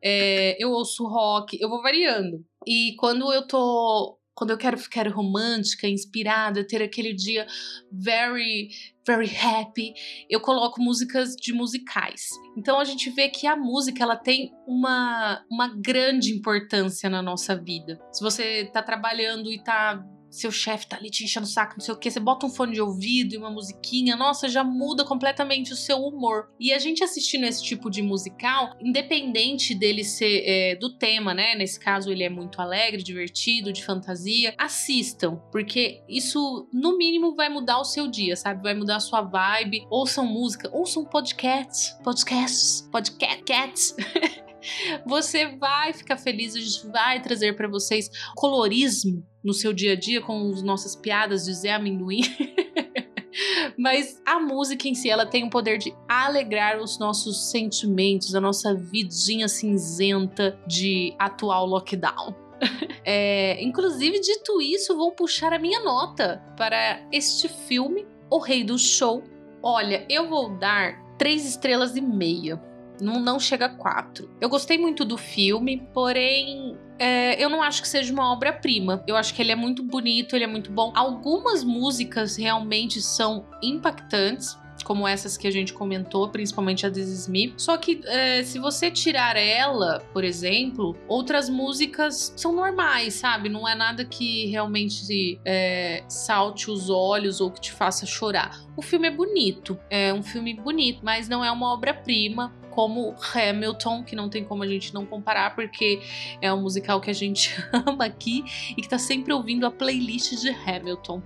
[0.04, 2.44] é, eu ouço rock, eu vou variando.
[2.66, 4.18] E quando eu tô.
[4.34, 7.46] Quando eu quero ficar romântica, inspirada, ter aquele dia
[7.92, 8.70] very,
[9.06, 9.94] very happy,
[10.30, 12.30] eu coloco músicas de musicais.
[12.58, 17.56] Então a gente vê que a música ela tem uma, uma grande importância na nossa
[17.56, 18.00] vida.
[18.12, 21.84] Se você tá trabalhando e tá seu chefe tá ali te enchendo o saco, não
[21.84, 25.04] sei o que, você bota um fone de ouvido e uma musiquinha, nossa, já muda
[25.04, 26.50] completamente o seu humor.
[26.60, 31.54] E a gente assistindo esse tipo de musical, independente dele ser é, do tema, né?
[31.56, 37.50] Nesse caso, ele é muito alegre, divertido, de fantasia, assistam, porque isso, no mínimo, vai
[37.50, 38.64] mudar o seu dia, sabe?
[38.64, 39.86] Vai mudar a sua vibe.
[39.90, 43.96] Ouçam música, ouçam podcasts, podcasts, podcasts.
[45.06, 49.96] Você vai ficar feliz, a gente vai trazer para vocês colorismo no seu dia a
[49.96, 52.22] dia com as nossas piadas de Zé Amendoim.
[53.78, 58.42] Mas a música em si, ela tem o poder de alegrar os nossos sentimentos, a
[58.42, 62.36] nossa vidinha cinzenta de atual lockdown.
[63.04, 68.78] É, inclusive, dito isso, vou puxar a minha nota para este filme, O Rei do
[68.78, 69.24] Show.
[69.64, 72.62] Olha, eu vou dar três estrelas e meia.
[73.02, 74.30] Não, não chega a quatro.
[74.40, 79.04] Eu gostei muito do filme, porém é, eu não acho que seja uma obra-prima.
[79.08, 80.94] Eu acho que ele é muito bonito, ele é muito bom.
[80.96, 84.56] Algumas músicas realmente são impactantes.
[84.84, 87.54] Como essas que a gente comentou, principalmente a This Is Me.
[87.56, 93.48] Só que é, se você tirar ela, por exemplo, outras músicas são normais, sabe?
[93.48, 98.60] Não é nada que realmente é, salte os olhos ou que te faça chorar.
[98.76, 102.52] O filme é bonito, é um filme bonito, mas não é uma obra-prima.
[102.72, 106.02] Como Hamilton, que não tem como a gente não comparar, porque
[106.42, 108.44] é um musical que a gente ama aqui
[108.76, 111.22] e que tá sempre ouvindo a playlist de Hamilton.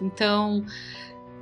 [0.00, 0.64] Então,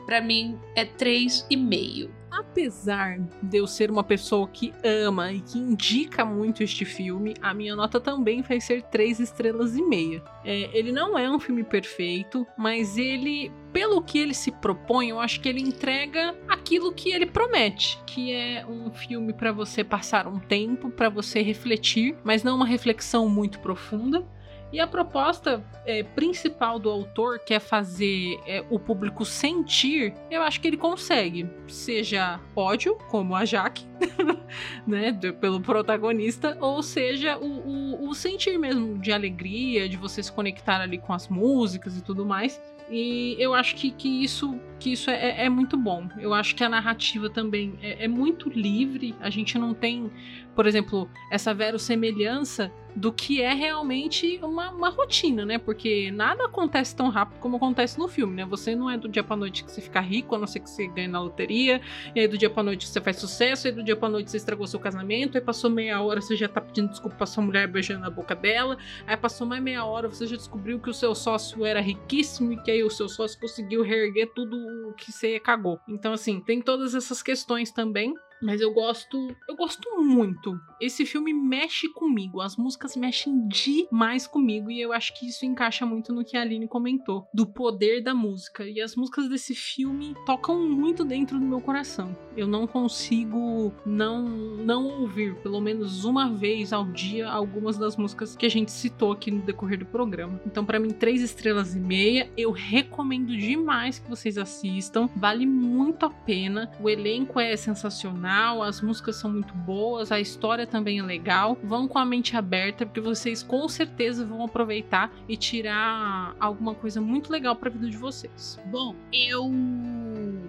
[0.07, 2.19] pra mim é 3,5.
[2.31, 7.53] Apesar de eu ser uma pessoa que ama e que indica muito este filme, a
[7.53, 10.22] minha nota também vai ser 3 estrelas e meia.
[10.45, 15.20] É, ele não é um filme perfeito, mas ele, pelo que ele se propõe, eu
[15.20, 20.26] acho que ele entrega aquilo que ele promete, que é um filme para você passar
[20.26, 24.26] um tempo, para você refletir, mas não uma reflexão muito profunda.
[24.72, 30.42] E a proposta é, principal do autor, que é fazer é, o público sentir, eu
[30.42, 31.48] acho que ele consegue.
[31.66, 33.84] Seja ódio, como a Jaque,
[34.86, 40.30] né, pelo protagonista, ou seja, o, o- o sentir mesmo de alegria, de você se
[40.32, 42.60] conectar ali com as músicas e tudo mais.
[42.88, 46.09] E eu acho que, que isso, que isso é, é muito bom.
[46.18, 49.14] Eu acho que a narrativa também é, é muito livre.
[49.20, 50.11] A gente não tem,
[50.57, 55.59] por exemplo, essa verossemelhança do que é realmente uma, uma rotina, né?
[55.59, 58.45] Porque nada acontece tão rápido como acontece no filme, né?
[58.47, 60.70] Você não é do dia pra noite que você fica rico, a não ser que
[60.70, 61.81] você ganhe na loteria,
[62.14, 64.31] e aí do dia pra noite você faz sucesso, e aí do dia pra noite
[64.31, 67.45] você estragou seu casamento, aí passou meia hora você já tá pedindo desculpa pra sua
[67.45, 68.76] mulher beijando a boca dela,
[69.07, 72.57] aí passou mais meia hora você já descobriu que o seu sócio era riquíssimo e
[72.62, 74.57] que aí o seu sócio conseguiu reerguer tudo
[74.88, 75.80] o que você cagou.
[75.88, 78.14] Então, assim, tem todas essas questões também.
[78.42, 79.16] Mas eu gosto,
[79.48, 80.58] eu gosto muito.
[80.81, 85.85] Esse filme mexe comigo, as músicas mexem demais comigo e eu acho que isso encaixa
[85.85, 88.64] muito no que a Aline comentou, do poder da música.
[88.64, 92.16] E as músicas desse filme tocam muito dentro do meu coração.
[92.35, 98.35] Eu não consigo não não ouvir pelo menos uma vez ao dia algumas das músicas
[98.35, 100.41] que a gente citou aqui no decorrer do programa.
[100.47, 105.11] Então, pra mim, três estrelas e meia, eu recomendo demais que vocês assistam.
[105.14, 106.70] Vale muito a pena.
[106.81, 111.58] O elenco é sensacional, as músicas são muito boas, a história também é legal.
[111.62, 117.00] Vão com a mente aberta, porque vocês com certeza vão aproveitar e tirar alguma coisa
[117.00, 118.58] muito legal pra vida de vocês.
[118.70, 119.50] Bom, eu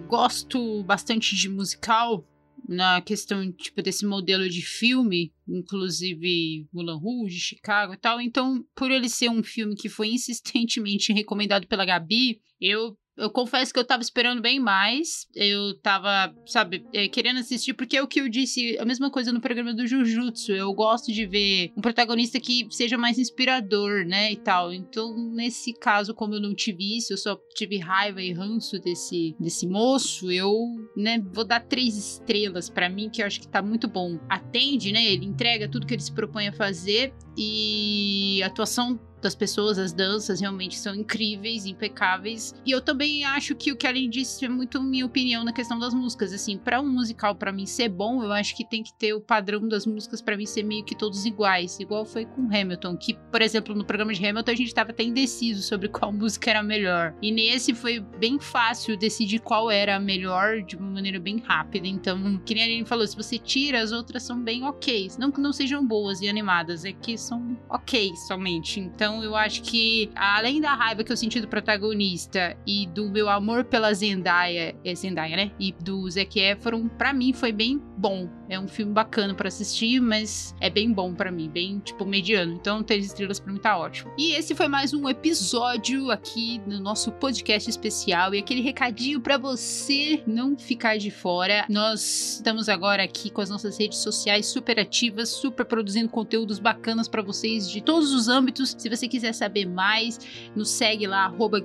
[0.06, 2.24] gosto bastante de musical
[2.68, 8.20] na questão tipo desse modelo de filme, inclusive Mulan Rouge, Chicago e tal.
[8.20, 13.72] Então, por ele ser um filme que foi insistentemente recomendado pela Gabi, eu eu confesso
[13.72, 15.28] que eu tava esperando bem mais.
[15.32, 19.32] Eu tava, sabe, eh, querendo assistir, porque é o que eu disse, a mesma coisa
[19.32, 20.50] no programa do Jujutsu.
[20.50, 24.32] Eu gosto de ver um protagonista que seja mais inspirador, né?
[24.32, 24.72] E tal.
[24.72, 29.36] Então, nesse caso, como eu não tive isso, eu só tive raiva e ranço desse,
[29.38, 30.52] desse moço, eu,
[30.96, 34.18] né, vou dar três estrelas pra mim, que eu acho que tá muito bom.
[34.28, 35.04] Atende, né?
[35.04, 39.92] Ele entrega tudo que ele se propõe a fazer e a atuação das pessoas, as
[39.92, 42.54] danças realmente são incríveis, impecáveis.
[42.66, 45.78] E eu também acho que o que Aline disse é muito minha opinião na questão
[45.78, 46.32] das músicas.
[46.32, 49.20] Assim, para um musical para mim ser bom, eu acho que tem que ter o
[49.20, 53.14] padrão das músicas para mim ser meio que todos iguais, igual foi com Hamilton, que,
[53.30, 56.62] por exemplo, no programa de Hamilton a gente tava até indeciso sobre qual música era
[56.62, 57.14] melhor.
[57.22, 61.86] E nesse foi bem fácil decidir qual era a melhor de uma maneira bem rápida.
[61.86, 65.10] Então, que nem a Aline falou, se você tira, as outras são bem ok.
[65.18, 68.80] Não que não sejam boas e animadas, é que são ok somente.
[68.80, 73.28] Então, eu acho que, além da raiva que eu senti do protagonista e do meu
[73.28, 75.50] amor pela Zendaya, é Zendaya, né?
[75.58, 78.28] E do Zac Efron, pra mim foi bem bom.
[78.52, 82.52] É um filme bacana pra assistir, mas é bem bom pra mim, bem, tipo, mediano.
[82.52, 84.12] Então, três estrelas pra mim tá ótimo.
[84.18, 88.34] E esse foi mais um episódio aqui no nosso podcast especial.
[88.34, 91.64] E aquele recadinho pra você não ficar de fora.
[91.66, 97.08] Nós estamos agora aqui com as nossas redes sociais super ativas, super produzindo conteúdos bacanas
[97.08, 98.76] pra vocês de todos os âmbitos.
[98.76, 100.20] Se você quiser saber mais,
[100.54, 101.58] nos segue lá, arroba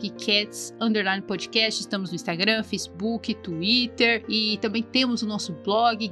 [0.79, 1.81] underline podcast.
[1.81, 6.07] Estamos no Instagram, Facebook, Twitter e também temos o nosso blog,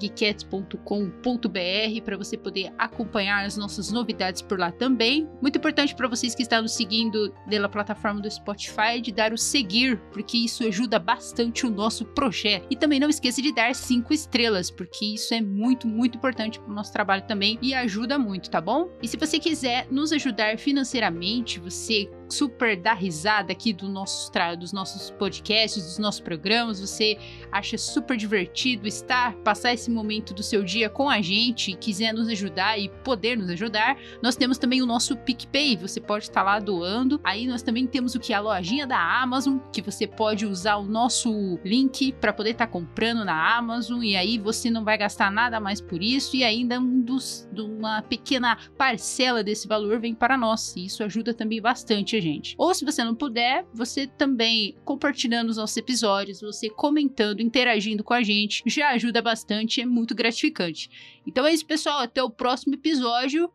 [0.66, 5.30] geekettes.com.br, para você poder acompanhar as nossas novidades por lá também.
[5.42, 9.38] Muito importante para vocês que estão nos seguindo pela plataforma do Spotify de dar o
[9.38, 12.68] seguir, porque isso ajuda bastante o nosso projeto.
[12.70, 16.72] E também não esqueça de dar cinco estrelas, porque isso é muito, muito importante para
[16.72, 18.90] o nosso trabalho também e ajuda muito, tá bom?
[19.02, 24.74] E se você quiser nos ajudar financeiramente, você super dar risada aqui do nosso dos
[24.74, 27.18] nossos podcasts, dos nossos programas, você
[27.52, 32.14] acha super divertido estar, passar esse momento do seu dia com a gente e quiser
[32.14, 36.44] nos ajudar e poder nos ajudar, nós temos também o nosso PicPay, você pode estar
[36.44, 37.20] lá doando.
[37.24, 38.34] Aí nós também temos o que?
[38.34, 43.24] A lojinha da Amazon, que você pode usar o nosso link para poder estar comprando
[43.24, 47.02] na Amazon e aí você não vai gastar nada mais por isso e ainda um
[47.02, 50.76] dos, uma pequena parcela desse valor vem para nós.
[50.76, 52.56] E isso ajuda também bastante a gente.
[52.58, 58.14] Ou se você não puder, você também compartilhando os nossos episódios, você comentando, interagindo com
[58.14, 60.90] a gente, já ajuda bastante, é muito gratificante.
[61.26, 62.00] Então é isso, pessoal.
[62.00, 63.52] Até o próximo episódio.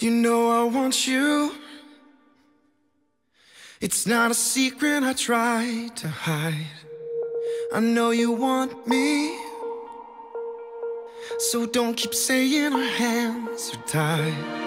[0.00, 1.54] You know I want you.
[3.80, 6.86] It's not a secret I try to hide.
[7.72, 9.36] I know you want me.
[11.38, 14.65] So don't keep saying our hands are tied.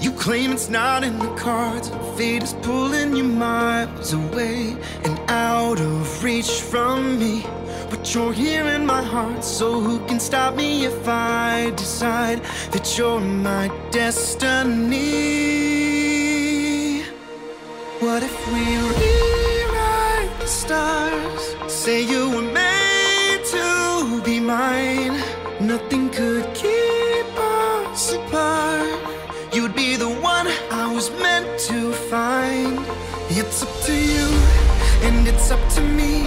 [0.00, 1.90] You claim it's not in the cards.
[2.16, 7.44] Fate is pulling you miles away and out of reach from me.
[7.90, 12.96] But you're here in my heart, so who can stop me if I decide that
[12.96, 15.02] you're my destiny?
[17.98, 21.56] What if we rewrite the stars?
[21.66, 25.20] Say you were made to be mine.
[25.60, 26.77] Nothing could keep
[30.98, 32.76] was meant to find.
[33.30, 34.26] It's up to you,
[35.06, 36.24] and it's up to me.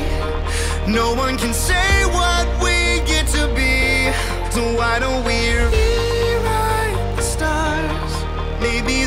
[0.88, 4.14] No one can say what we get to be.
[4.56, 5.40] So why don't we
[5.76, 8.14] rewrite the stars?
[8.62, 9.01] Maybe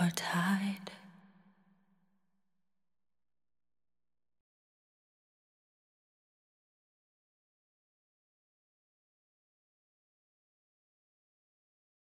[0.00, 0.87] are tied.